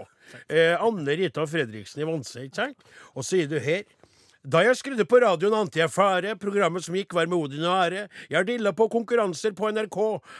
Eh, 0.47 0.75
Anne 0.77 1.15
Rita 1.17 1.45
Fredriksen 1.49 2.03
i 2.03 2.07
Vanse, 2.09 2.45
ikke 2.45 2.61
sant? 2.61 2.91
Og 3.15 3.25
så 3.25 3.41
er 3.41 3.49
du 3.49 3.57
her 3.63 3.87
Da 4.47 4.61
jeg 4.63 4.77
skrudde 4.79 5.03
på 5.03 5.17
radioen 5.19 5.51
ante 5.57 5.81
jeg 5.81 5.91
fare, 5.91 6.31
programmet 6.39 6.85
som 6.85 6.95
gikk 6.95 7.11
var 7.11 7.27
med 7.27 7.35
Odin 7.35 7.65
og 7.67 7.73
Are. 7.73 8.05
Jeg 8.31 8.37
har 8.37 8.45
dilla 8.47 8.71
på 8.71 8.85
konkurranser 8.87 9.51
på 9.51 9.67
NRK. 9.75 9.97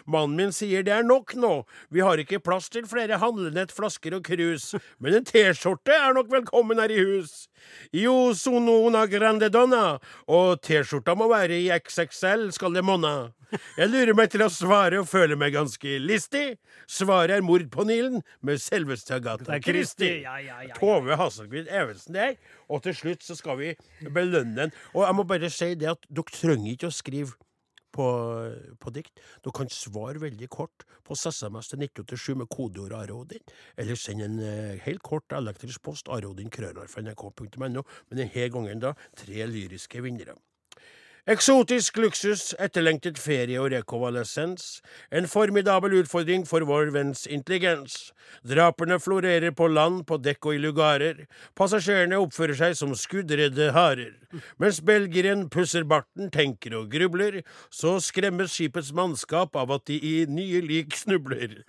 Mannen 0.08 0.38
min 0.40 0.54
sier 0.56 0.86
det 0.88 0.94
er 0.96 1.04
nok 1.04 1.36
nå. 1.36 1.66
Vi 1.92 2.00
har 2.00 2.22
ikke 2.22 2.40
plass 2.40 2.70
til 2.72 2.88
flere 2.88 3.20
handlenett, 3.20 3.74
flasker 3.76 4.16
og 4.16 4.24
krus. 4.24 4.70
Men 5.04 5.20
en 5.20 5.28
T-skjorte 5.28 5.92
er 5.92 6.16
nok 6.16 6.32
velkommen 6.32 6.80
her 6.80 6.94
i 6.96 7.02
hus. 7.04 7.50
Jo 7.92 8.32
sono 8.40 8.78
una 8.88 9.04
grande 9.12 9.52
donna. 9.52 9.98
Og 10.32 10.64
T-skjorta 10.64 11.18
må 11.20 11.28
være 11.34 11.60
i 11.60 11.68
XXL, 11.76 12.54
skal 12.56 12.80
det 12.80 12.88
monna. 12.88 13.34
Jeg 13.80 13.90
lurer 13.90 14.14
meg 14.18 14.30
til 14.34 14.44
å 14.46 14.50
svare 14.54 15.02
og 15.02 15.10
føler 15.10 15.40
meg 15.40 15.56
ganske 15.56 15.98
listig. 16.04 16.60
Svaret 16.90 17.38
er 17.38 17.46
mord 17.46 17.66
på 17.74 17.86
Nilen 17.88 18.22
med 18.46 18.62
selveste 18.62 19.18
Agatha 19.18 19.60
Christie. 19.64 20.22
Ja, 20.26 20.38
ja, 20.44 20.62
ja. 20.68 20.78
Tove 20.78 21.18
Hasselgvid 21.20 21.70
Evensen 21.72 22.18
der. 22.18 22.38
Og 22.70 22.84
til 22.86 22.98
slutt 22.98 23.26
så 23.26 23.38
skal 23.40 23.60
vi 23.62 23.76
belønne 24.06 24.56
den. 24.66 24.74
Og 24.94 25.06
jeg 25.08 25.18
må 25.18 25.28
bare 25.30 25.52
si 25.54 25.74
det 25.80 25.94
at 25.96 26.10
dere 26.10 26.36
trenger 26.36 26.76
ikke 26.76 26.92
å 26.92 26.98
skrive 27.00 27.38
på, 27.96 28.08
på 28.80 28.94
dikt. 28.94 29.22
Dere 29.44 29.56
kan 29.56 29.72
svare 29.74 30.22
veldig 30.22 30.50
kort 30.54 30.86
på 31.08 31.18
SMS 31.18 31.72
til 31.72 31.86
1987 31.88 32.38
med 32.42 32.50
kodeord 32.54 32.94
Arodin, 33.00 33.42
eller 33.82 34.00
send 34.00 34.26
en 34.26 34.38
eh, 34.44 34.76
helt 34.86 35.02
kort 35.06 35.34
elektrisk 35.36 35.82
post 35.86 36.12
arodin.krøllalfa.nrk.no, 36.14 37.84
men 38.12 38.22
denne 38.22 38.52
gangen 38.54 38.86
da 38.86 38.94
tre 39.18 39.50
lyriske 39.50 40.06
vinnere. 40.06 40.38
Eksotisk 41.30 42.00
luksus, 42.02 42.56
etterlengtet 42.58 43.20
ferie 43.22 43.60
og 43.62 43.68
rekonvalesens. 43.70 44.80
En 45.14 45.28
formidabel 45.30 46.00
utfordring 46.00 46.48
for 46.50 46.66
vår 46.66 46.90
venns 46.96 47.28
intelligens. 47.30 48.08
Draperne 48.42 48.98
florerer 49.02 49.54
på 49.54 49.68
land, 49.70 50.08
på 50.10 50.18
dekk 50.18 50.48
og 50.50 50.58
i 50.58 50.62
lugarer. 50.64 51.20
Passasjerene 51.58 52.18
oppfører 52.18 52.58
seg 52.58 52.74
som 52.80 52.96
skuddredde 52.98 53.70
harer. 53.76 54.16
Mens 54.62 54.80
belgieren 54.86 55.48
pusser 55.54 55.86
barten, 55.90 56.32
tenker 56.34 56.76
og 56.80 56.90
grubler, 56.94 57.40
så 57.70 57.96
skremmes 58.02 58.54
skipets 58.56 58.90
mannskap 58.98 59.58
av 59.58 59.74
at 59.78 59.86
de 59.90 60.00
i 60.02 60.14
nye 60.30 60.64
lik 60.66 60.98
snubler. 60.98 61.60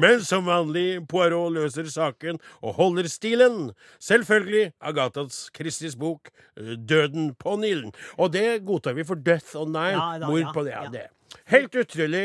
Men 0.00 0.24
som 0.24 0.48
vanlig, 0.48 1.02
Poirot 1.12 1.52
løser 1.58 1.92
saken 1.92 2.40
og 2.60 2.76
holder 2.80 3.08
stilen. 3.12 3.72
Selvfølgelig 4.00 4.72
Agathas 4.80 5.50
Christies 5.56 5.96
bok 6.00 6.32
Døden 6.60 7.34
på 7.40 7.56
Nilen. 7.60 7.92
Og 8.16 8.32
det 8.32 8.62
godtar 8.68 8.96
vi 8.96 9.08
for 9.10 9.20
Death 9.30 9.56
on 9.60 9.72
Nile. 9.74 9.96
Ja, 9.98 10.08
da, 10.22 10.30
Mord 10.30 10.44
ja, 10.46 10.52
på 10.56 10.64
det. 10.66 10.74
Ja, 10.76 10.84
det. 10.94 11.06
Helt 11.52 11.74
utrolig 11.78 12.24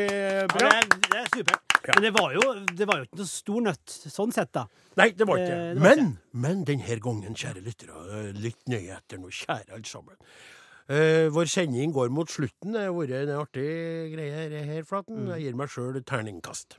bra. 0.54 0.70
Ja, 0.70 0.82
det, 0.82 0.82
er, 0.82 1.08
det 1.12 1.22
er 1.24 1.32
supert. 1.34 1.62
Ja. 1.86 1.94
Men 1.94 2.06
det 2.08 2.12
var, 2.16 2.32
jo, 2.34 2.44
det 2.74 2.86
var 2.90 2.98
jo 3.02 3.06
ikke 3.06 3.20
noe 3.20 3.30
stor 3.30 3.62
nøtt 3.68 3.92
sånn 4.10 4.32
sett, 4.34 4.50
da. 4.58 4.64
Nei, 4.98 5.12
det 5.14 5.28
var 5.30 5.42
ikke 5.44 5.54
Eh, 5.54 5.66
det. 5.76 5.82
var 5.84 6.00
Men, 6.00 6.08
men 6.46 6.64
denne 6.66 6.96
gangen, 7.04 7.36
kjære 7.38 7.62
lyttere, 7.66 8.00
litt 8.34 8.40
lytt 8.48 8.72
nøye 8.74 8.96
etter 8.98 9.22
nå, 9.22 9.30
kjære 9.30 9.76
alle 9.78 9.90
sammen. 9.90 10.18
Uh, 10.86 11.28
vår 11.34 11.50
sending 11.50 11.94
går 11.94 12.12
mot 12.14 12.30
slutten. 12.30 12.74
Det 12.76 12.84
har 12.88 12.92
vært 12.94 13.14
en 13.24 13.32
artig 13.40 13.70
greie 14.16 14.34
her, 14.34 14.52
her 14.70 14.84
Flaten. 14.86 15.24
Mm. 15.26 15.30
Jeg 15.36 15.46
gir 15.48 15.56
meg 15.62 15.72
sjøl 15.74 16.02
terningkast. 16.06 16.78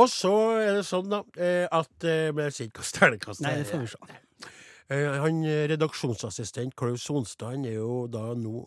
Og 0.00 0.08
så 0.12 0.34
er 0.60 0.70
det 0.78 0.86
sånn, 0.88 1.10
da, 1.12 1.22
eh, 1.36 1.64
at 1.70 2.06
eh, 2.08 2.30
Men 2.34 2.48
jeg 2.48 2.56
sier 2.56 2.70
ikke 2.70 2.80
hva 2.84 2.92
terningkast 2.98 3.44
Nei, 3.44 3.52
er. 3.52 3.60
det 3.60 3.68
får 3.68 3.82
vi 3.84 3.90
se. 3.92 4.48
Eh, 4.92 5.18
Han 5.24 5.42
eh, 5.48 5.66
redaksjonsassistent 5.72 6.74
Klaus 6.76 7.04
Sonstad 7.08 7.60
er 7.68 7.76
jo 7.78 8.06
da 8.12 8.32
nå 8.36 8.64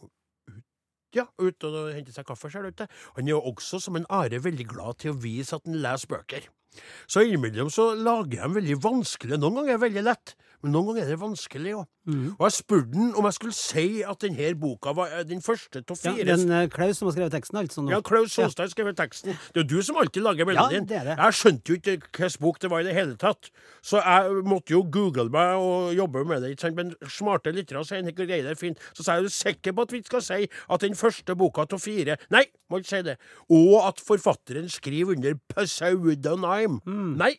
ja, 1.17 1.27
ut 1.41 1.67
og 1.67 1.79
hente 1.95 2.13
seg 2.15 2.27
kaffe, 2.27 2.51
ser 2.53 2.69
det. 2.69 2.87
Han 3.17 3.27
er 3.27 3.35
jo 3.35 3.41
også, 3.51 3.81
som 3.83 3.97
en 3.99 4.07
Are, 4.13 4.43
veldig 4.43 4.67
glad 4.69 5.01
til 5.03 5.13
å 5.13 5.19
vise 5.21 5.57
at 5.57 5.67
han 5.67 5.79
leser 5.83 6.13
bøker. 6.13 6.47
Så 7.09 7.23
innimellom 7.25 7.71
så 7.73 7.89
lager 7.97 8.43
de 8.43 8.53
veldig 8.59 8.77
vanskelig. 8.83 9.39
Noen 9.41 9.61
ganger 9.61 9.77
er 9.77 9.83
veldig 9.85 10.05
lett, 10.05 10.35
men 10.63 10.73
noen 10.73 10.87
ganger 10.89 11.05
er 11.05 11.13
det 11.13 11.19
vanskelig 11.21 11.73
òg. 11.77 11.85
Mm. 12.07 12.27
Og 12.37 12.43
jeg 12.47 12.53
spurte 12.55 12.95
han 12.95 13.09
om 13.19 13.25
jeg 13.27 13.35
skulle 13.35 13.55
si 13.57 13.85
at 14.07 14.21
denne 14.23 14.47
boka 14.57 14.93
var 14.95 15.11
eh, 15.11 15.25
den 15.27 15.41
første 15.43 15.81
av 15.83 15.91
Ja, 15.91 16.13
fire. 16.15 16.25
den 16.29 16.53
uh, 16.55 16.61
Klaus 16.71 17.01
som 17.01 17.09
har 17.09 17.15
skrevet 17.17 17.33
teksten, 17.35 17.59
altså. 17.59 17.83
Nå. 17.83 17.91
Ja, 17.91 17.99
Klaus 18.01 18.31
Solstein 18.31 18.71
skrevet 18.71 18.97
teksten. 18.97 19.35
Det 19.53 19.61
er 19.61 19.65
jo 19.65 19.67
du 19.75 19.83
som 19.83 19.99
alltid 19.99 20.23
lager 20.23 20.47
melodien. 20.47 20.87
det 20.87 20.97
er 21.01 21.09
det. 21.11 21.17
Jeg 21.19 21.37
skjønte 21.41 21.73
jo 21.73 21.79
ikke 21.81 21.97
hvilken 21.99 22.41
bok 22.45 22.61
det 22.63 22.71
var 22.71 22.85
i 22.85 22.87
det 22.87 22.95
hele 22.95 23.17
tatt. 23.19 23.51
Så 23.83 23.99
jeg 23.99 24.45
måtte 24.47 24.71
jo 24.73 24.81
google 24.87 25.27
meg 25.33 25.59
og 25.59 25.91
jobbe 25.97 26.23
med 26.25 26.41
det. 26.41 26.53
ikke 26.55 26.67
sant? 26.67 26.79
Men 26.79 26.95
smarte 27.11 27.51
lyttere 27.51 27.83
sier 27.85 28.01
den 28.07 28.15
greier 28.15 28.47
der 28.47 28.55
fint. 28.55 28.79
Så 28.93 29.03
sa 29.03 29.17
jeg 29.17 29.27
er 29.27 29.27
du 29.27 29.35
sikker 29.35 29.75
på 29.75 29.87
at 29.87 29.93
vi 29.97 30.01
skal 30.07 30.23
si 30.25 30.39
at 30.47 30.87
den 30.87 30.95
første 30.95 31.35
boka 31.35 31.67
av 31.67 31.83
fire 31.83 32.15
Nei, 32.33 32.45
må 32.71 32.79
ikke 32.79 32.93
si 32.95 33.03
det. 33.05 33.17
Og 33.51 33.75
at 33.83 33.99
forfatteren 34.03 34.71
skriver 34.71 35.17
under 35.17 35.35
pseudonym. 35.53 36.79
Nei, 37.19 37.35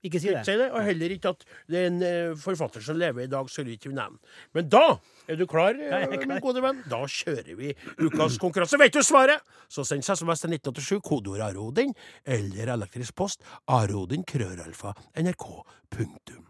Ikke 0.00 0.20
si 0.20 0.30
det. 0.30 0.40
ikke 0.40 0.48
si 0.48 0.56
det. 0.56 0.68
Og 0.72 0.84
heller 0.86 1.12
ikke 1.12 1.32
at 1.34 1.42
det 1.68 1.80
er 1.80 1.88
en 1.90 2.02
eh, 2.06 2.36
forfatter 2.40 2.84
som 2.84 2.96
lever 2.96 3.26
i 3.26 3.30
dag, 3.30 3.50
så 3.52 3.64
ikke 3.64 3.90
vi 3.90 3.96
nevne. 3.98 4.16
Men 4.56 4.68
da 4.72 4.84
er 5.28 5.36
du 5.36 5.46
klar, 5.50 5.76
eh, 5.76 6.06
er 6.06 6.14
klar. 6.14 6.26
min 6.26 6.40
gode 6.44 6.62
venn? 6.64 6.80
Da 6.88 7.02
kjører 7.04 7.52
vi 7.58 7.74
ukas 8.00 8.38
konkurranse. 8.40 8.80
Vet 8.80 8.96
du 8.96 9.02
svaret? 9.04 9.44
Så 9.68 9.84
send 9.84 10.06
SMS 10.06 10.40
til 10.46 10.56
1987, 10.56 11.00
kodeord 11.04 11.44
Arodin, 11.50 11.92
eller 12.24 12.72
elektrisk 12.76 13.14
post 13.16 13.44
arodin 13.68 14.24
krøralfa 14.24 14.94
nrk.no. 15.20 16.46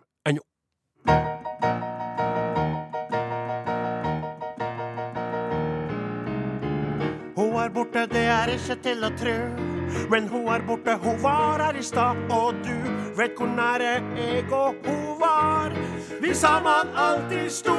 Hun 7.40 7.56
er 7.56 7.70
borte, 7.72 8.06
det 8.12 8.24
er 8.28 8.54
ikke 8.54 8.78
til 8.84 9.04
å 9.06 9.12
tru. 9.16 9.69
Men 10.10 10.28
hun 10.28 10.48
er 10.48 10.66
borte, 10.66 10.96
hun 11.02 11.22
var 11.22 11.62
her 11.64 11.78
i 11.78 11.82
stad, 11.82 12.16
og 12.30 12.54
du 12.64 12.76
vet 13.18 13.36
hvor 13.36 13.50
nære 13.56 13.92
jeg 14.16 14.52
og 14.52 14.74
hun 14.86 15.20
var. 15.20 15.72
Vi 16.20 16.34
sammen 16.34 16.94
alltid 16.96 17.50
sto, 17.50 17.78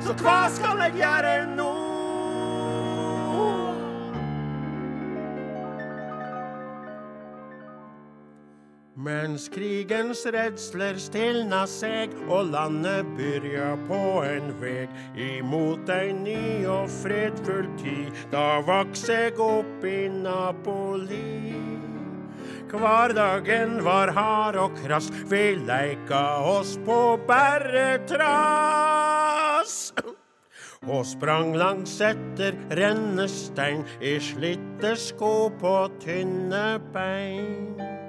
så 0.00 0.16
hva 0.22 0.40
skal 0.52 0.84
jeg 0.86 1.00
gjøre 1.02 1.36
nå? 1.56 1.79
Mens 9.00 9.46
krigens 9.48 10.26
redsler 10.28 10.98
stilna 11.00 11.62
seg 11.70 12.12
og 12.26 12.50
landet 12.52 13.06
byrja 13.16 13.70
på 13.88 14.00
en 14.28 14.50
veg 14.60 14.92
imot 15.16 15.88
ei 15.94 16.12
ny 16.12 16.66
og 16.68 16.90
fredfull 16.98 17.64
tid, 17.80 18.12
da 18.28 18.60
vaks 18.66 19.08
eg 19.14 19.40
opp 19.40 19.84
i 19.88 20.04
Napoli. 20.12 21.56
Hverdagen 22.70 23.80
var 23.86 24.12
hard 24.14 24.56
og 24.60 24.76
krass, 24.82 25.08
vi 25.32 25.56
leika 25.64 26.44
oss 26.44 26.76
på 26.84 27.16
bæretrass. 27.30 28.20
Og 30.84 31.06
sprang 31.08 31.56
langs 31.56 32.00
etter 32.04 32.52
rennestein 32.76 33.80
i 34.04 34.20
slitte 34.20 34.92
sko 35.08 35.50
på 35.60 35.88
tynne 36.04 36.80
bein. 36.92 37.99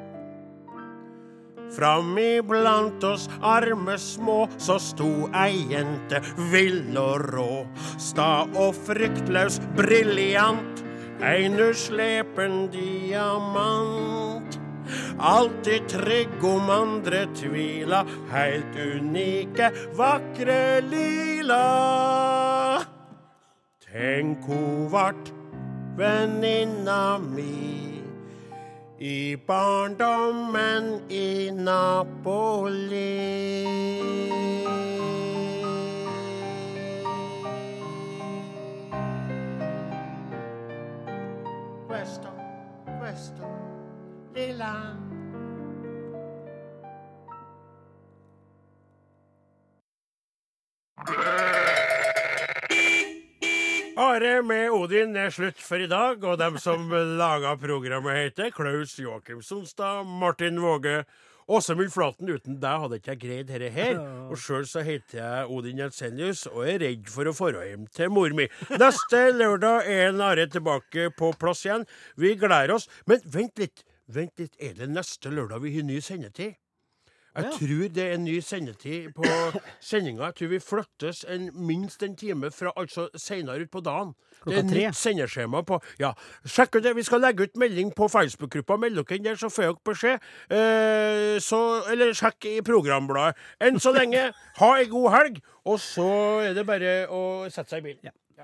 Fram 1.72 2.18
iblant 2.20 3.04
oss 3.04 3.30
arme 3.42 3.98
små, 3.98 4.50
så 4.58 4.80
sto 4.80 5.30
ei 5.32 5.68
jente 5.72 6.20
vill 6.52 6.98
og 7.00 7.28
rå. 7.32 7.52
Sta 7.98 8.44
og 8.60 8.76
fryktløs, 8.88 9.62
briljant, 9.78 10.84
ein 11.24 11.60
uslepen 11.62 12.66
diamant. 12.74 14.60
Alltid 15.22 15.88
trygg 15.88 16.44
om 16.44 16.70
andre 16.74 17.26
tvila, 17.38 18.02
heilt 18.32 18.76
unike, 18.76 19.70
vakre 19.96 20.82
lila. 20.90 21.62
Tenk 23.86 24.44
ho 24.48 24.90
vart 24.92 25.32
venninna 26.00 27.20
mi. 27.20 27.91
I 29.04 29.36
barndommen 29.36 31.10
i 31.10 31.50
Napoli. 31.52 32.86
Questo, 41.88 42.30
questo, 43.00 43.44
lilla. 44.34 45.21
Are 54.22 54.42
med 54.46 54.70
Odin 54.70 55.16
er 55.18 55.32
slutt 55.34 55.58
for 55.66 55.82
i 55.82 55.88
dag, 55.90 56.22
og 56.30 56.36
dem 56.38 56.60
som 56.62 56.92
laga 57.22 57.56
programmet, 57.58 58.20
heter 58.20 58.52
Klaus 58.54 58.94
Joakim 59.00 59.40
Sonstad, 59.42 60.06
Martin 60.06 60.60
Våge, 60.62 61.00
Åsemund 61.50 61.90
Flaten. 61.90 62.30
Uten 62.30 62.60
deg 62.62 62.84
hadde 62.84 63.00
ikke 63.00 63.16
jeg 63.16 63.22
greid 63.24 63.50
dette 63.50 63.72
her. 63.74 63.98
Og 64.30 64.38
sjøl 64.38 64.68
så 64.70 64.84
heter 64.86 65.24
jeg 65.24 65.50
Odin 65.50 65.82
Jensenius 65.82 66.46
og 66.52 66.70
er 66.70 66.78
redd 66.84 67.10
for 67.10 67.32
å 67.32 67.34
dra 67.34 67.66
hjem 67.66 67.90
til 67.90 68.14
mor 68.14 68.38
mi. 68.38 68.46
Neste 68.70 69.24
lørdag 69.42 69.90
er 69.90 70.14
Are 70.14 70.46
tilbake 70.54 71.10
på 71.18 71.34
plass 71.42 71.66
igjen. 71.66 71.90
Vi 72.14 72.36
gleder 72.38 72.78
oss. 72.78 72.92
Men 73.10 73.26
vent 73.26 73.58
litt, 73.58 73.82
vent 74.06 74.38
litt. 74.38 74.54
Er 74.62 74.78
det 74.78 74.94
neste 74.94 75.34
lørdag 75.34 75.66
vi 75.66 75.80
har 75.80 75.90
ny 75.90 75.98
sendetid? 75.98 76.61
Jeg 77.36 77.44
Ja. 77.46 77.52
tror 77.58 77.88
det 77.96 78.04
er 78.04 78.14
en 78.18 78.24
ny 78.26 78.40
sendetid 78.44 79.14
på 79.16 79.24
sendinga. 79.80 80.26
Jeg 80.26 80.36
tror 80.36 80.48
vi 80.52 80.60
flyttes 80.60 81.22
en, 81.32 81.50
minst 81.56 82.04
en 82.04 82.16
time 82.16 82.52
fra 82.52 82.74
altså 82.76 83.08
senere 83.16 83.64
utpå 83.66 83.80
dagen. 83.84 84.12
Det 84.44 84.58
er 84.58 84.62
Klokka 84.62 84.70
tre. 84.74 84.82
nytt 84.88 84.96
sendeskjema 84.98 85.62
på 85.64 85.78
Ja, 86.00 86.12
sjekk 86.46 86.80
det. 86.84 86.96
Vi 86.98 87.04
skal 87.08 87.22
legge 87.22 87.44
ut 87.48 87.56
melding 87.62 87.94
på 87.96 88.10
Facebook-gruppa. 88.12 88.78
Meld 88.82 88.96
dere 89.00 89.16
inn 89.18 89.24
der, 89.24 89.36
så 89.40 89.48
får 89.54 89.70
dere 89.70 89.84
beskjed. 89.86 90.20
Eh, 90.52 91.40
så, 91.40 91.62
eller 91.92 92.12
sjekk 92.18 92.46
i 92.52 92.58
programbladet. 92.66 93.38
Enn 93.62 93.80
så 93.80 93.94
lenge, 93.96 94.32
ha 94.60 94.72
ei 94.80 94.86
god 94.92 95.12
helg, 95.16 95.40
og 95.66 95.80
så 95.80 96.10
er 96.50 96.54
det 96.58 96.66
bare 96.68 96.96
å 97.08 97.24
sette 97.54 97.70
seg 97.78 97.86
i 97.86 97.94
bilen. 97.94 98.12
Ja. 98.12 98.42